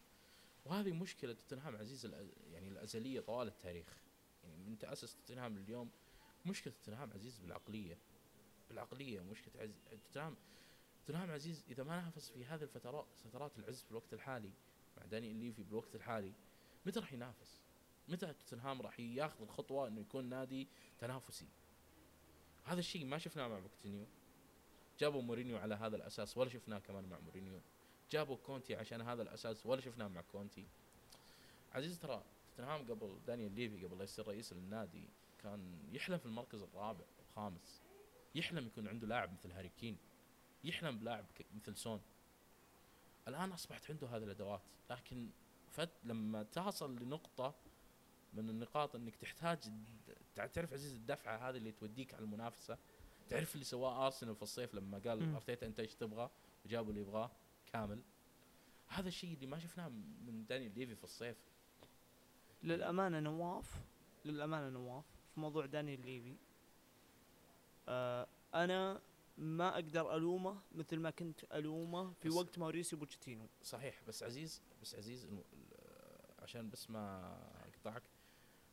[0.65, 2.07] وهذه مشكلة توتنهام عزيز
[2.53, 3.87] يعني الأزلية طوال التاريخ.
[4.45, 5.91] يعني من تأسس توتنهام اليوم
[6.49, 7.99] مشكلة توتنهام عزيز بالعقلية
[8.69, 9.75] بالعقلية مشكلة عز...
[10.05, 10.37] توتنهام
[11.07, 14.51] توتنهام عزيز إذا ما نافس في هذه الفترات فترات العز في الوقت الحالي
[14.97, 16.33] مع دانيال ليفي بالوقت الحالي
[16.87, 17.61] متى راح ينافس؟
[18.09, 20.69] متى توتنهام راح ياخذ الخطوة إنه يكون نادي
[20.99, 21.47] تنافسي؟
[22.65, 24.07] هذا الشيء ما شفناه مع بوتشيتينو
[24.99, 27.61] جابوا مورينيو على هذا الأساس ولا شفناه كمان مع مورينيو
[28.11, 30.67] جابوا كونتي عشان هذا الأساس ولا شفناه مع كونتي
[31.73, 35.09] عزيز ترى توتنهام قبل دانيال ليفي قبل لا يصير رئيس للنادي
[35.43, 37.83] كان يحلم في المركز الرابع الخامس
[38.35, 39.97] يحلم يكون عنده لاعب مثل هاري كين.
[40.65, 42.01] يحلم بلاعب مثل سون.
[43.29, 44.61] الآن أصبحت عنده هذه الأدوات.
[44.91, 45.31] لكن
[45.71, 47.55] فت لما تصل لنقطة
[48.35, 49.59] من النقاط إنك تحتاج
[50.35, 52.79] تعرف عزيز الدفعة هذه اللي توديك على المنافسة.
[53.29, 55.35] تعرف اللي سواه أرسنال في الصيف لما قال.
[55.35, 56.31] أرتيتا أنت إيش تبغى؟
[56.65, 57.31] وجابوا اللي يبغاه.
[57.73, 58.03] كامل.
[58.89, 59.89] هذا الشيء اللي ما شفناه
[60.27, 61.37] من داني ليفي في الصيف.
[62.63, 63.81] للأمانة نواف.
[64.25, 65.18] للأمانة نواف.
[65.39, 66.37] في موضوع دانيال ليفي.
[67.89, 69.01] آه أنا
[69.39, 73.47] ما أقدر ألومه مثل ما كنت ألومه في وقت ماوريسيو بوتشيتينو.
[73.63, 75.45] صحيح بس عزيز بس عزيز ال-
[76.39, 77.35] عشان بس ما
[77.69, 78.03] أقطعك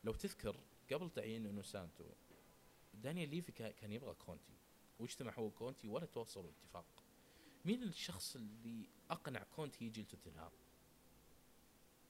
[0.04, 0.56] لو تذكر
[0.92, 2.04] قبل تعيين إنو سانتو
[2.94, 4.52] دانيال ليفي كا- كان يبغى كونتي
[5.00, 6.84] واجتمع هو وكونتي ولا توصلوا اتفاق
[7.64, 10.50] مين الشخص اللي أقنع كونتي يجي لتوتنهام؟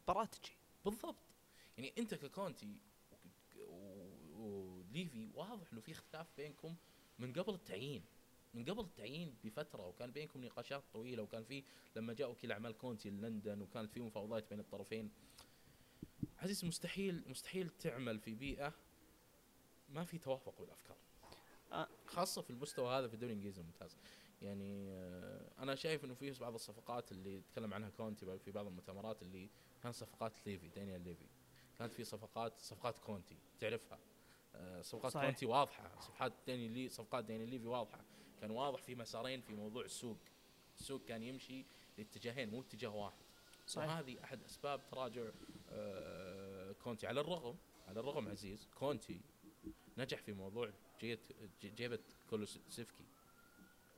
[0.09, 0.53] باراتيتشي
[0.85, 1.17] بالضبط.
[1.79, 2.81] يعني أنت ككونتي
[4.47, 6.77] وليفي واضح إنه في اختلاف بينكم
[7.19, 8.05] من قبل التعيين.
[8.55, 11.65] من قبل التعيين بفترة وكان بينكم نقاشات طويلة وكان في
[11.97, 15.11] لما جاء وكيل أعمال كونتي لندن وكانت في مفاوضات بين الطرفين.
[16.39, 18.73] عزيز مستحيل مستحيل تعمل في بيئة
[19.89, 20.97] ما في توافق بالأفكار.
[21.73, 21.89] آه.
[22.07, 23.97] خاصة في المستوى هذا في الدوري الإنجليزي الممتاز.
[24.43, 29.23] يعني آه، أنا شايف إنه في بعض الصفقات اللي تكلم عنها كونتي في بعض المؤتمرات
[29.23, 29.49] اللي
[29.83, 31.27] كانت صفقات ليفي دانيال ليفي.
[31.79, 33.99] كانت في صفقات صفقات كونتي تعرفها.
[34.83, 35.27] صفقات صحيح.
[35.27, 38.05] كونتي واضحة صفقات داني ليفي صفقات داني ليفي واضحة.
[38.41, 40.19] كان واضح في مسارين في موضوع السوق.
[40.79, 41.65] السوق كان يمشي
[41.99, 43.17] لاتجاهين مو اتجاه واحد.
[43.67, 43.89] صحيح.
[43.91, 45.31] وهذه أحد أسباب تراجع
[45.71, 47.07] آه، كونتي.
[47.07, 47.57] على الرغم
[47.89, 49.21] على الرغم عزيز كونتي
[49.99, 51.21] نجح في موضوع جيت
[51.63, 51.99] ج- جيبة
[52.31, 53.05] كولوسيفسكي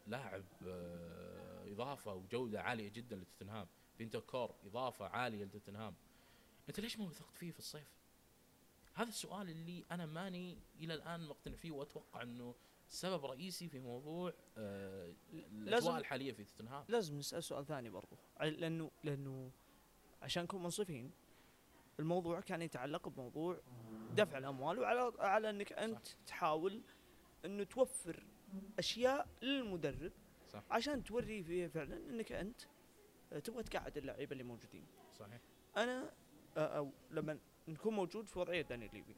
[0.07, 3.67] لاعب آه، إضافة وجودة عالية جدا لتوتنهام.
[3.99, 5.95] بنتو كور إضافة عالية لتوتنهام.
[6.69, 7.93] أنت ليش ما وثقت فيه في الصيف؟
[8.99, 12.55] هذا السؤال اللي أنا ماني إلى الآن مقتنع فيه وأتوقع إنه
[12.89, 16.85] سبب رئيسي في موضوع آه الأجواء الحالية في توتنهام.
[16.89, 18.17] لازم نسأل سؤال ثاني برضو.
[18.41, 19.51] لأنه لأنه
[20.23, 21.11] عشان نكون منصفين
[22.01, 23.61] الموضوع كان يتعلق بموضوع
[24.17, 26.83] دفع الأموال وعلى على إنك أنت تحاول
[27.45, 28.27] إنه توفر
[28.79, 30.13] أشياء للمدرب
[30.49, 30.63] صح.
[30.71, 32.61] عشان توري فيه فعلا إنك أنت
[33.45, 34.87] تبغى تقعد اللعيبة اللي موجودين.
[35.19, 35.41] صحيح.
[35.77, 36.13] أنا
[36.57, 37.39] آه، أو لما
[37.69, 39.15] نكون موجود في وضعية دانيال ليفي.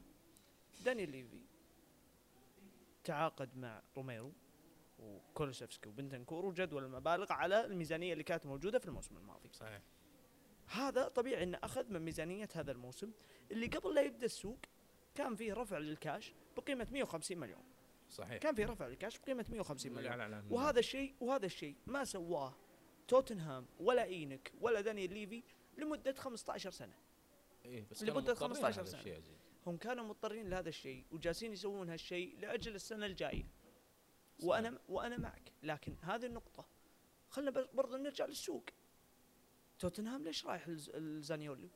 [0.85, 1.39] دانيال ليفي
[3.03, 4.31] تعاقد مع روميرو
[4.99, 9.49] وكولوسيفسكي وبنتنكور وجدول المبالغ على الميزانية اللي كانت موجودة في الموسم الماضي.
[9.53, 9.81] صحيح.
[10.67, 13.11] هذا طبيعي إنه أخذ من ميزانية هذا الموسم
[13.51, 14.59] اللي قبل لا يبدأ السوق
[15.15, 17.63] كان فيه رفع للكاش بقيمة 150 مليون.
[18.09, 18.37] صحيح.
[18.37, 20.21] كان في رفع للكاش بقيمة 150 اللي مليون.
[20.21, 20.53] أعلن عنه.
[20.53, 22.55] وهذا الشيء وهذا الشيء ما سواه
[23.07, 25.43] توتنهام ولا إينك ولا دانيال ليفي
[25.77, 26.93] لمدة 15 سنة.
[27.65, 28.99] إيه بس مضطرين 15 لهذا سنة.
[28.99, 29.35] الشيء عزيز.
[29.67, 33.43] هم كانوا مضطرين لهذا الشيء وجالسين يسوون هالشيء لأجل السنة الجاية.
[34.43, 35.51] وأنا وأنا معك.
[35.63, 36.65] لكن هذه النقطة
[37.29, 38.63] خلنا بر- برضه نرجع للسوق.
[39.79, 41.69] توتنهام ليش رايح لز- لزانيولو؟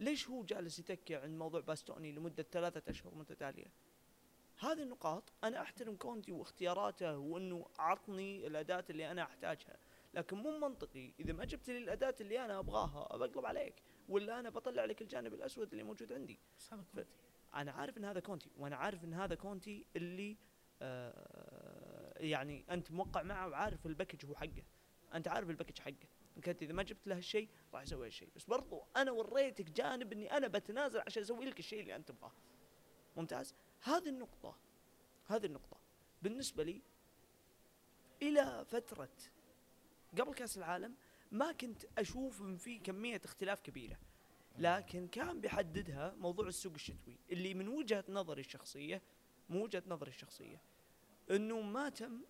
[0.00, 3.72] ليش هو جالس يتكي عند موضوع باستوني لمدة ثلاثة أشهر متتالية؟
[4.58, 9.76] هذه النقاط أنا أحترم كونتي واختياراته وأنه عطني الأداة اللي أنا أحتاجها.
[10.14, 13.74] لكن مو منطقي إذا ما جبت لي الأداة اللي أنا أبغاها بقلب عليك.
[14.08, 16.38] ولا أنا بطلع لك الجانب الأسود اللي موجود عندي.
[16.58, 17.08] بس هذا كونتي.
[17.54, 20.36] أنا عارف إن هذا كونتي وأنا عارف إن هذا كونتي اللي
[20.82, 24.64] آه يعني أنت موقع معه وعارف ال package هو حقه.
[25.14, 26.08] أنت عارف الباكج حقه.
[26.36, 28.28] أنك انت إذا ما جبت له الشيء راح يسوي هالشيء.
[28.36, 32.32] بس برضو أنا وريتك جانب إني أنا بتنازل عشان أسوي لك الشيء اللي أنت تبغاه.
[33.16, 34.56] ممتاز؟ هذه النقطة
[35.26, 35.76] هذه النقطة
[36.22, 36.82] بالنسبة لي
[38.22, 39.08] إلى فترة
[40.18, 40.94] قبل كأس العالم
[41.32, 43.98] ما كنت أشوف إن في كمية اختلاف كبيرة.
[44.58, 49.02] لكن كان بيحددها موضوع السوق الشتوي اللي من وجهة نظري الشخصية
[49.48, 50.62] من وجهة نظري الشخصية
[51.30, 52.20] إنه ما تم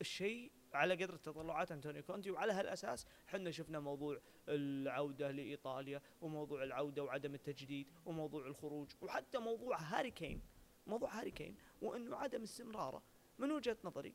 [0.00, 7.04] الشيء على قدر تطلعات أنتونيو كونتي وعلى هالأساس إحنا شفنا موضوع العودة لإيطاليا وموضوع العودة
[7.04, 10.40] وعدم التجديد وموضوع الخروج وحتى موضوع هاري كين
[10.86, 13.02] موضوع هاري كين وإنه عدم استمراره.
[13.38, 14.14] من وجهة نظري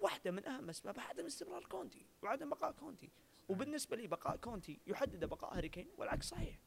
[0.00, 3.10] واحدة من أهم أسبابها عدم استمرار كونتي وعدم بقاء كونتي.
[3.50, 6.58] وبالنسبة لي بقاء كونتي يحدد بقاء هاري كين والعكس صحيح.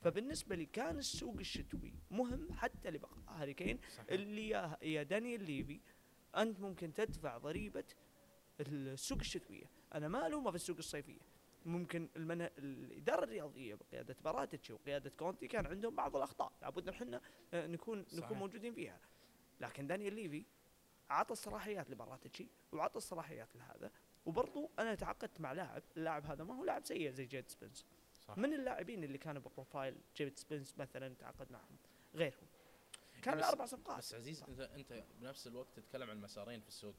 [0.00, 3.78] فبالنسبة لي كان السوق الشتوي مهم حتى لبقاء هاري كين.
[4.10, 5.80] اللي يا يا دانيال ليفي
[6.36, 7.84] أنت ممكن تدفع ضريبة
[8.60, 9.70] السوق الشتوية.
[9.94, 11.20] أنا ما ألومه في السوق الصيفية.
[11.66, 12.40] ممكن المن...
[12.40, 16.52] الإدارة الرياضية بقيادة باراتيتش وقيادة كونتي كان عندهم بعض الأخطاء.
[16.62, 17.20] لابد إن إحنا
[17.54, 18.24] آه، نكون صحيح.
[18.24, 19.00] نكون موجودين فيها.
[19.60, 20.44] لكن دانيال ليفي
[21.10, 23.90] عطى الصلاحيات لباراتيتشي وعطى الصلاحيات لهذا.
[24.26, 27.86] وبرضو أنا تعاقدت مع لاعب اللاعب هذا ما هو لاعب سيء زي جيد سبنس.
[28.28, 28.38] صح.
[28.38, 31.76] من اللاعبين اللي كانوا ب profile جيد سبنس مثلا تعاقد معهم؟
[32.14, 32.46] غيرهم.
[33.22, 33.98] كان أربع صفقات.
[33.98, 36.94] بس عزيز انت إنت بنفس الوقت تتكلم عن مسارين في السوق.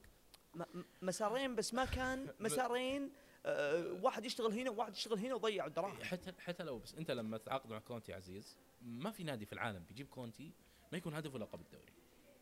[1.01, 3.11] مسارين بس ما كان مسارين
[3.45, 7.37] آه واحد يشتغل هنا وواحد يشتغل هنا وضيعوا الدراهم حتى حتى لو بس أنت لما
[7.37, 10.51] تتعاقد مع كونتي عزيز ما في نادي في العالم بيجيب كونتي
[10.91, 11.93] ما يكون هدفه لقب الدوري.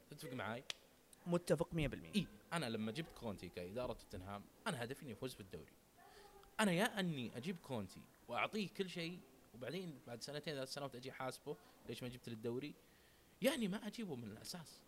[0.10, 0.64] تتفق معاي؟
[1.28, 1.76] متفق 100%
[2.16, 5.72] إي أنا لما جبت كونتي كإدارة توتنهام أنا هدفي إني أفوز بالدوري.
[6.60, 9.20] أنا يا أني أجيب كونتي وأعطيه كل شيء
[9.54, 11.56] وبعدين بعد سنتين ثلاث سنوات أجي حاسبه
[11.90, 12.74] ليش ما جبت للدوري؟
[13.42, 14.82] يعني ما أجيبه من الأساس.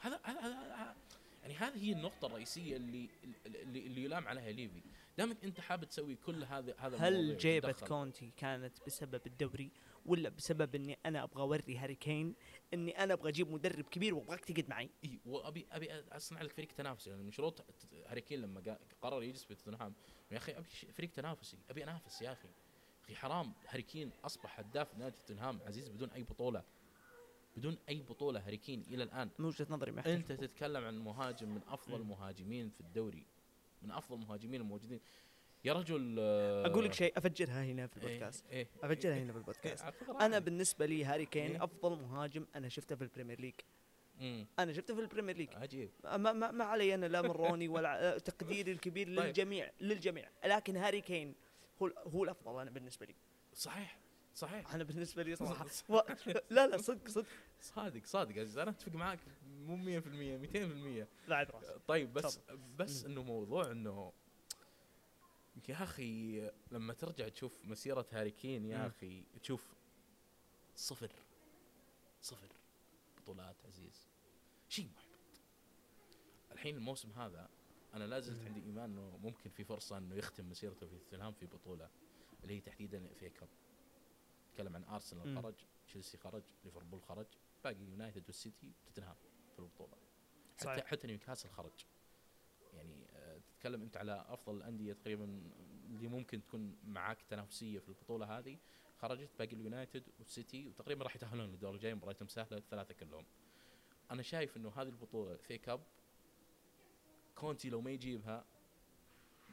[0.00, 0.96] هذا هذا هذا
[1.42, 3.08] يعني هذه هي النقطة الرئيسية اللي
[3.46, 4.82] اللي, اللي يلام عليها ليفي،
[5.18, 7.72] دامك أنت حابب تسوي كل هذا هذا هالجيبة.
[7.72, 9.70] كونتي كانت بسبب الدوري؟
[10.08, 12.34] ولا بسبب إني أنا أبغى أوري هاري كين
[12.74, 14.90] إني أنا أبغى أجيب مدرب كبير وأبغاك تقعد معي.
[15.04, 17.10] إي وأبي أبي أصنع لك فريق تنافسي.
[17.10, 17.64] لأن من شروط
[18.06, 19.94] هاري كين لما قرر يجلس في توتنهام
[20.30, 22.48] يا أخي أبي فريق تنافسي أبي أنافس يا أخي.
[23.04, 26.64] أخي حرام هاري كين أصبح هداف نادي توتنهام عزيز بدون أي بطولة.
[27.56, 29.30] بدون أي بطولة هاري كين إلى الآن.
[29.38, 33.26] من وجهة نظري ما أنت تتكلم عن مهاجم من أفضل المهاجمين في الدوري.
[33.82, 35.00] من أفضل المهاجمين الموجودين.
[35.64, 38.44] يا رجل آه، أقول لك شيء أفجرها هنا في إيه، البودكاست.
[38.50, 40.38] إيه أفجرها هنا في إيه، البودكاست أعتبر أنا.
[40.38, 41.64] بالنسبة لي هاري كين إيه.
[41.64, 43.54] أفضل مهاجم أنا شفته في البريمير ليج.
[44.58, 45.48] أنا شفته في البريمير ليج.
[45.54, 45.90] عجيب.
[46.04, 49.26] ما, ما, ما علي أنا لا من روني ولا آه، تقديري الكبير طيب.
[49.26, 50.28] للجميع للجميع.
[50.44, 51.34] لكن هاري كين
[51.82, 53.14] هو هو الأفضل أنا بالنسبة لي.
[53.54, 53.98] صحيح
[54.34, 54.74] صحيح.
[54.74, 55.66] أنا بالنسبة لي صراحة.
[55.88, 56.00] و...
[56.50, 57.26] لا لا صدق صدق.
[57.60, 58.58] صادق صادق عزيز.
[58.58, 59.18] أنا أتفق معاك
[59.66, 62.40] مو 100% 200% لاعب راس طيب بس
[62.78, 64.12] بس إنه موضوع إنه
[65.68, 68.86] يا أخي لما ترجع تشوف مسيرة هاري كين يا.
[68.86, 69.74] أخي تشوف
[70.76, 71.12] صفر
[72.22, 72.48] صفر
[73.16, 74.08] بطولات عزيز
[74.68, 75.40] شيء محبط
[76.52, 77.48] الحين الموسم هذا
[77.94, 78.40] أنا لا زلت.
[78.46, 81.90] عندي إيمان إنه ممكن في فرصة إنه يختم مسيرته في توتنهام في بطولة
[82.42, 83.48] اللي هي تحديدا في كاب
[84.54, 85.42] تكلم عن أرسنال.
[85.42, 85.54] خرج
[85.86, 87.26] تشيلسي خرج ليفربول خرج
[87.64, 89.16] باقي يونايتد والسيتي توتنهام
[89.52, 89.96] في البطولة
[90.56, 90.84] حتى صحيح.
[90.86, 91.72] حتى نيوكاسل خرج
[93.58, 95.42] تتكلم أنت على أفضل الأندية تقريبا
[95.90, 98.58] اللي ممكن تكون معاك تنافسية في البطولة هذه.
[98.98, 103.24] خرجت باقي اليونايتد والسيتي وتقريبا راح يتأهلون للدور الجاي مبارياتهم سهله الثلاثه كلهم.
[104.10, 105.80] أنا شايف إنه هذه البطولة الـ FA Cup
[107.34, 108.44] كونتي لو ما يجيبها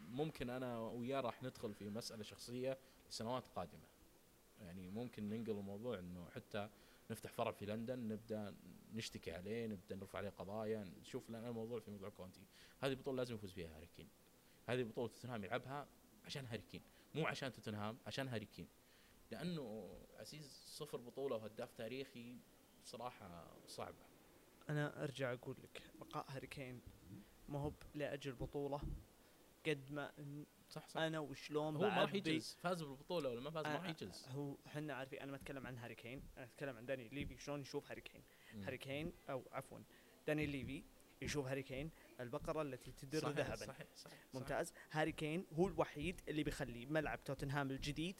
[0.10, 2.78] ممكن أنا وياه راح ندخل في مسألة شخصية
[3.10, 3.88] لسنوات قادمة.
[4.62, 6.70] يعني ممكن ننقل الموضوع إنه حتى
[7.12, 8.56] نفتح فرع في لندن نبدأ
[8.94, 12.42] نشتكي عليه نبدأ نرفع عليه قضايا نشوف لنا الموضوع في موضوع كونتي.
[12.80, 14.10] هذه البطولة لازم يفوز فيها هاري كين.
[14.68, 15.88] هذه بطولة توتنهام يلعبها
[16.26, 16.82] عشان هاري كين
[17.16, 18.68] مو عشان توتنهام عشان هاري كين.
[19.32, 22.40] لأنه عزيز صفر بطولة وهداف تاريخي
[22.84, 24.06] صراحة صعبة.
[24.70, 26.82] أنا أرجع أقول لك بقاء هاري كين
[27.50, 28.82] ما هو لأجل بطولة
[29.66, 30.12] قد ما
[30.76, 31.02] صح صح.
[31.02, 34.28] أنا وشلون هو ما راح يجلس فاز بالبطولة ولا ما فاز ما راح يجلس.
[34.28, 37.62] هو إحنا عارفين أنا ما أتكلم عن هاري كين أنا أتكلم عن داني ليفي شلون
[37.62, 38.24] يشوف هاري كين.
[38.64, 39.80] هاري كين أو عفوا
[40.28, 40.84] داني ليفي
[41.22, 43.56] يشوف هاري كين البقرة التي تدر صحيح، ذهبا.
[43.56, 43.88] صحيح صحيح.
[43.96, 44.20] صحيح.
[44.34, 44.74] ممتاز.
[44.92, 48.16] هاري كين هو الوحيد اللي بيخلي ملعب توتنهام الجديد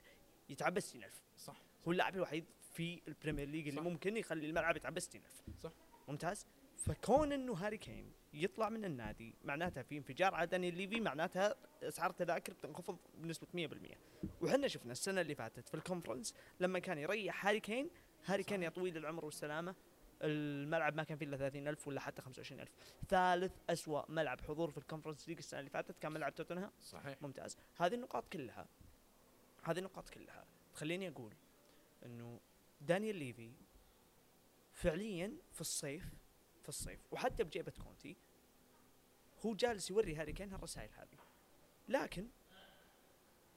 [0.50, 1.62] يتعبى 60000 صح.
[1.88, 3.88] هو اللاعب الوحيد في البريمير ليج اللي صح.
[3.88, 5.72] ممكن يخلي الملعب يتعبى 60000 صح.
[6.08, 6.48] ممتاز.
[6.78, 12.10] فكون إنه هاري كين يطلع من النادي معناتها في انفجار على داني ليفي معناتها أسعار
[12.10, 13.96] التذاكر بتنخفض بنسبة 100%
[14.42, 17.90] وحنا شفنا السنة اللي فاتت في الكونفرنس لما كان يريح هاري كين
[18.26, 18.70] هاري كين يا.
[18.70, 19.76] طويل العمر والسلامة
[20.22, 22.70] الملعب ما كان فيه إلا 30000 ولا حتى 25000
[23.10, 26.72] ثالث أسوأ ملعب حضور في الكونفرنس ليج السنة اللي فاتت كان ملعب توتنهام.
[26.82, 27.22] صحيح.
[27.22, 27.58] ممتاز.
[27.78, 28.68] هذه النقاط كلها
[29.64, 31.34] هذه النقاط كلها تخليني أقول
[32.06, 32.40] إنه
[32.82, 33.52] دانيال ليفي
[34.74, 36.04] فعليا في الصيف
[36.66, 38.16] في الصيف وحتى بجيبة كونتي
[39.46, 41.18] هو جالس يوري هاري كين هالرسائل هذه.
[41.90, 42.28] لكن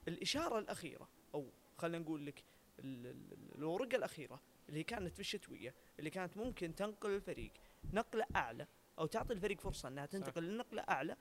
[0.07, 2.43] الإشارة الأخيرة أو خلينا نقول لك
[2.79, 7.51] ال- ال- ال- الورقة الأخيرة اللي كانت في الشتوية اللي كانت ممكن تنقل الفريق
[7.93, 8.67] نقلة أعلى
[8.99, 11.17] أو تعطي الفريق فرصة إنها تنتقل لنقلة أعلى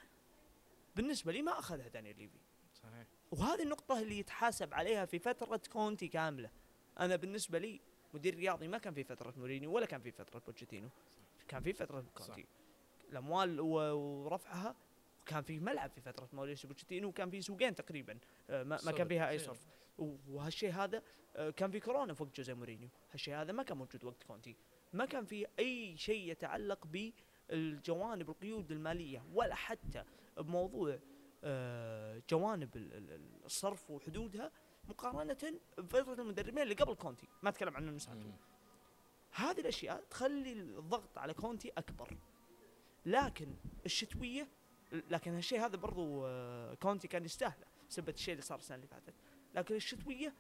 [0.97, 2.39] بالنسبة لي ما أخذها دانيال ليفي.
[2.75, 3.07] صحيح.
[3.31, 6.51] وهذه النقطة اللي يتحاسب عليها في فترة كونتي كاملة.
[6.99, 7.81] أنا بالنسبة لي
[8.15, 10.89] مدير رياضي ما كان في فترة مورينيو ولا كان في فترة بوتشيتينو.
[11.49, 12.47] كان في فترة كونتي
[13.11, 14.75] الأموال ورفعها
[15.23, 18.19] وكان في ملعب في فترة موريسيو بوتشيتينو وكان في سوقين تقريبا
[18.51, 19.67] آه، ما, ما كان فيها أي صرف.
[20.29, 21.03] وهالشيء هذا
[21.37, 22.89] آه، كان في كورونا في وقت جوزيه مورينيو.
[23.13, 24.57] هالشيء هذا ما كان موجود وقت كونتي.
[24.93, 30.05] ما كان في أي شيء يتعلق بالجوانب القيود المالية ولا حتى
[30.37, 30.99] بموضوع
[31.45, 34.51] آه، جوانب ال- ال- ال- الصرف وحدودها
[34.89, 37.29] مقارنة بفترة المدربين اللي قبل كونتي.
[37.43, 37.87] ما أتكلم عن
[38.27, 38.33] مم.
[39.31, 42.17] هذه الأشياء تخلي الضغط على كونتي أكبر.
[43.07, 43.55] لكن
[43.87, 44.49] الشتوية
[44.93, 49.15] لكن هالشيء هذا برضو آه، كونتي كان يستاهله سبة الشيء اللي صار السنة اللي فاتت.
[49.55, 50.35] لكن الشتوية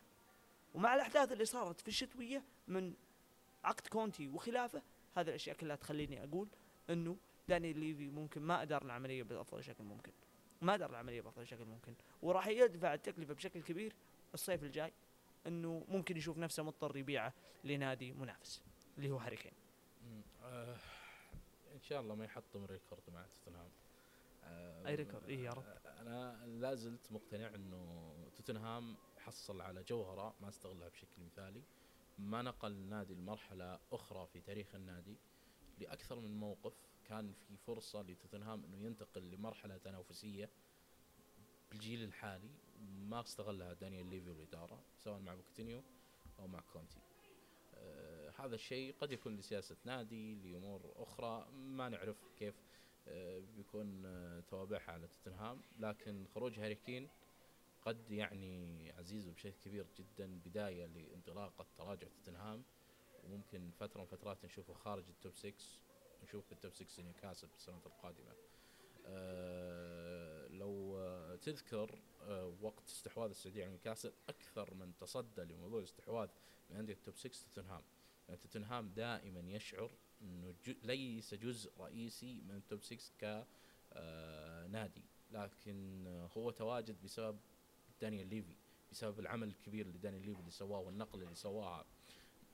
[0.74, 2.94] ومع الأحداث اللي صارت في الشتوية من
[3.64, 4.82] عقد كونتي وخلافه
[5.16, 6.48] هذه الأشياء كلها تخليني أقول
[6.90, 7.16] إنه
[7.48, 10.12] داني ليفي ممكن ما أدار العملية بأفضل شكل ممكن.
[10.62, 11.94] ما أدار العملية بأفضل شكل ممكن.
[12.22, 13.94] وراح يدفع التكلفة بشكل كبير
[14.34, 14.92] الصيف الجاي
[15.46, 17.34] إنه ممكن يشوف نفسه مضطر يبيعه
[17.64, 18.62] لنادي منافس.
[18.98, 19.52] اللي هو هاري كين.
[20.42, 20.76] آه
[21.74, 23.70] إن شاء الله ما يحطم record مع توتنهام
[24.44, 25.64] آه أي record؟ إيه يا رب.
[25.86, 31.62] أنا لا زلت مقتنع إنه توتنهام حصل على جوهره ما استغلها بشكل مثالي
[32.18, 35.16] ما نقل النادي لمرحلة أخرى في تاريخ النادي
[35.78, 36.74] لأكثر من موقف
[37.04, 40.50] كان في فرصة لتوتنهام إنه ينتقل لمرحلة تنافسية
[41.70, 45.82] بالجيل الحالي ما استغلها دانيال ليفي والإدارة سواء مع بوتشيتينو
[46.38, 47.00] أو مع كونتي
[47.74, 52.54] آه، هذا الشيء قد يكون لسياسة نادي لأمور أخرى ما نعرف كيف
[53.08, 55.60] آه، بيكون آه، توابعها على توتنهام.
[55.78, 57.08] لكن خروج هاري كين
[57.82, 62.62] قد يعني عزيز بشكل كبير جدا بداية لانطلاقة تراجع توتنهام.
[63.24, 65.54] وممكن فترة من فترات نشوفه خارج ال top 6
[66.24, 68.32] نشوف بال top 6 نيوكاسل في السنوات القادمة.
[69.06, 76.28] آه، لو آه، تذكر آه، وقت استحواذ السعودية على نيوكاسل أكثر من تصدى لموضوع الاستحواذ
[76.70, 77.82] من أندية ال top 6 توتنهام.
[78.28, 79.90] يعني توتنهام دائما يشعر
[80.22, 83.44] إنه ليس جزء رئيسي من ال top 6
[83.92, 87.38] كنادي لكن آه، هو تواجد بسبب
[88.00, 88.56] دانيال ليفي
[88.90, 91.84] بسبب العمل الكبير اللي دانيال ليفي اللي سواه والنقله اللي سواها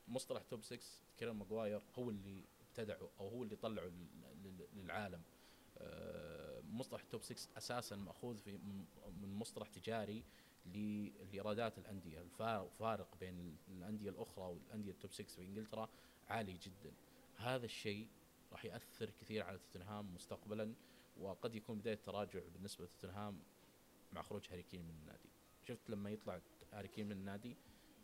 [0.08, 0.78] مصطلح top 6
[1.18, 4.08] كيرن ماجواير هو اللي ابتدعه أو هو اللي طلعه لل-
[4.44, 5.22] لل- للعالم.
[5.78, 8.58] آه، مصطلح top 6 أساسا مأخوذ في
[9.20, 10.24] من مصطلح تجاري.
[10.66, 12.20] لإيرادات الأندية.
[12.20, 15.88] الفارق فارق بين ال- الأندية الأخرى والأندية ال top 6 في إنجلترا
[16.28, 16.92] عالي جدا.
[17.36, 18.08] هذا الشيء
[18.52, 20.74] راح يأثر كثير على توتنهام مستقبلا
[21.20, 23.40] وقد يكون بداية تراجع بالنسبة لتوتنهام
[24.12, 25.28] مع خروج هاري كين من النادي.
[25.68, 26.40] شفت لما يطلع
[26.72, 27.56] هاري كين من النادي؟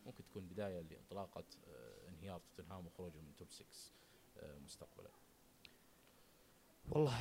[0.06, 3.64] ممكن تكون بداية لانطلاقه آه، انهيار توتنهام وخروجه من top 6
[4.38, 5.10] آه، مستقبلا.
[6.90, 7.18] والله.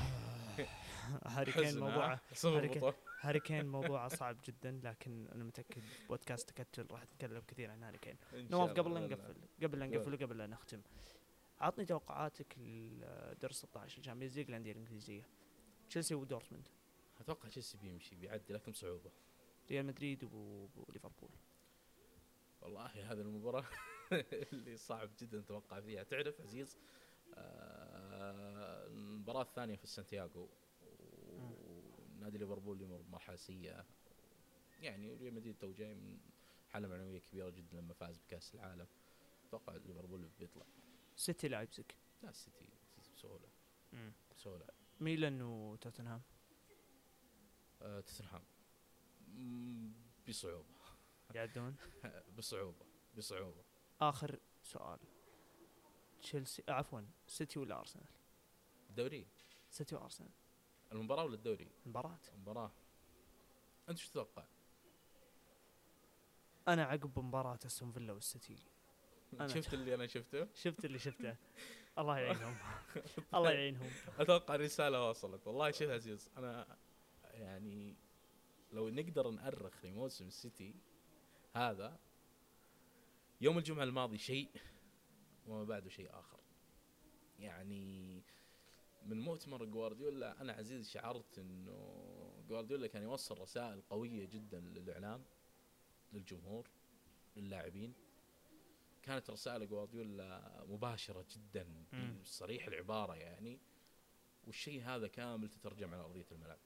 [1.25, 2.49] هاري كين؟ موضوعه حزن
[3.21, 3.65] هاري كين.
[3.67, 8.69] موضوعه صعب جدا لكن أنا متأكد بودكاست تكتل راح نتكلم كثير عن هاري كين نواف
[8.71, 9.87] قبل لا نقفل قبل لا.
[9.87, 10.81] نقفل وقبل لا نختم
[11.59, 15.23] عطني توقعاتك لدور 16 ال Champions League الانديه الإنجليزية.
[15.89, 16.67] تشيلسي ودورتموند
[17.19, 19.11] أتوقع تشيلسي بيمشي بيعدي لكن بصعوبة.
[19.71, 20.23] ريال مدريد
[20.75, 21.29] وليفربول
[22.61, 23.63] والله هذه المباراة
[24.53, 26.03] اللي صعب جدا أتوقع فيها.
[26.03, 26.77] تعرف عزيز
[27.33, 28.87] آه،
[29.29, 30.49] المباراة الثانية في سانتياغو
[32.17, 33.85] ونادي ليفربول يمر بمرحلة سيئة.
[34.81, 36.19] يعني ريال مدريد تو جاي من
[36.69, 38.87] حالة معنوية كبيرة جدا لما فاز بكأس العالم.
[39.47, 40.65] أتوقع ليفربول بيطلع.
[41.15, 41.85] سيتي لايبزيج
[42.23, 42.65] لا السيتي
[42.97, 43.47] السيتي بسهولة
[44.35, 44.65] بسهولة.
[44.99, 46.21] ميلان وتوتنهام
[47.81, 48.43] آه، توتنهام.
[49.27, 49.93] مم،
[50.27, 50.65] بصعوبة.
[51.35, 51.75] يعدون؟
[52.37, 52.85] بصعوبة.
[53.17, 53.63] بصعوبة.
[54.01, 54.99] آخر سؤال.
[56.21, 58.18] تشيلسي عفوا سيتي ولا أرسنال؟
[58.99, 59.27] الدوري
[59.69, 60.29] سيتي وأرسنال.
[60.91, 62.19] المباراة ولا الدوري؟ مباراة.
[62.33, 62.71] المباراة.
[63.89, 64.45] أنت شو تتوقع؟
[66.67, 68.57] أنا عقب مباراة أستون فيلا والسيتي.
[69.45, 71.35] شفت اللي أنا شفته؟ شفت اللي شفته.
[71.97, 72.57] الله يعينهم.
[73.35, 73.89] الله يعينهم.
[74.19, 76.77] أتوقع الرسالة وصلت والله شوف عزيز أنا
[77.23, 77.95] يعني
[78.71, 80.75] لو نقدر نأرخ لموسم السيتي
[81.55, 81.99] هذا
[83.41, 84.49] يوم الجمعة الماضي شيء
[85.47, 86.39] وما بعده شيء آخر.
[87.39, 88.23] يعني
[89.05, 92.05] من مؤتمر جوارديولا أنا عزيز شعرت إنه
[92.49, 95.23] جوارديولا كان يوصل رسائل قوية جدا للإعلام
[96.13, 96.67] للجمهور
[97.35, 97.93] للاعبين.
[99.03, 102.19] كانت رسائل جوارديولا مباشرة جدا مم.
[102.23, 103.59] بصريح العبارة يعني.
[104.47, 106.59] والشيء هذا كامل تترجم على أرضية الملعب.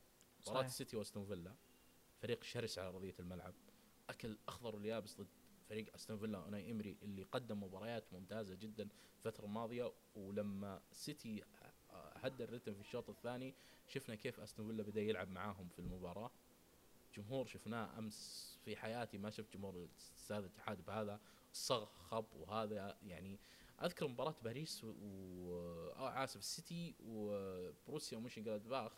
[0.47, 0.65] مباراة.
[0.65, 1.55] السيتي وأستون فيلا
[2.21, 3.53] فريق شرس على أرضية الملعب.
[4.09, 5.27] أكل أخضر واليابس ضد
[5.69, 9.93] فريق أستون فيلا أوناي إمري اللي قدم مباريات ممتازة جدا الفترة الماضية.
[10.15, 11.43] ولما سيتي
[12.24, 13.53] هدى الرتم في الشوط الثاني.
[13.88, 16.32] شفنا كيف أستون فيلا بدأ يلعب معاهم في المباراة.
[17.15, 21.19] جمهور شفناه أمس في حياتي ما شفت جمهور استاد الاتحاد بهذا
[21.51, 23.39] الصخب وهذا يعني
[23.84, 24.91] أذكر مباراة باريس و.
[25.95, 28.91] آه آسف السيتي وبروسيا ومنشن جلادباخ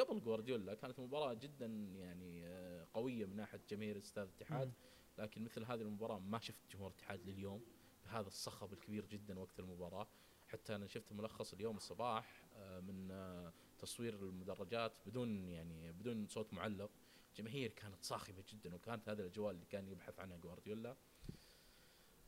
[0.00, 1.66] قبل جوارديولا كانت مباراة جدا
[1.96, 4.72] يعني آه، قوية من ناحية جماهير استاد الاتحاد.
[5.18, 7.60] لكن مثل هذه المباراة ما شفت جمهور الاتحاد لليوم
[8.06, 10.06] بهذا الصخب الكبير جدا وقت المباراة.
[10.48, 12.42] حتى أنا شفت ملخص اليوم الصباح.
[12.80, 16.90] من آه، تصوير المدرجات بدون يعني بدون صوت معلق.
[17.36, 20.96] جماهير كانت صاخبة جدا وكانت هذه الاجواء اللي كان يبحث عنها جوارديولا.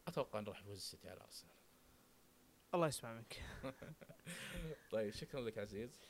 [0.08, 1.54] أتوقع إن راح يفوز السيتي على أرسنال.
[2.74, 3.42] الله يسمع منك.
[4.92, 6.00] طيب شكرا لك عزيز.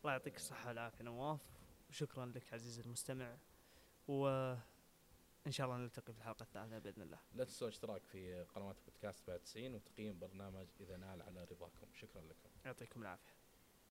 [0.00, 1.40] الله يعطيك الصحة والعافية نواف.
[1.90, 3.36] وشكرا لك عزيزي المستمع.
[4.08, 7.18] وإن شاء الله نلتقي في الحلقة الثالثة بإذن الله.
[7.34, 11.86] لا تنسوا الاشتراك في قنوات بودكاست بعد 90 وتقييم برنامج إذا نال على رضاكم.
[11.94, 12.50] شكرا لكم.
[12.64, 13.43] يعطيكم العافية.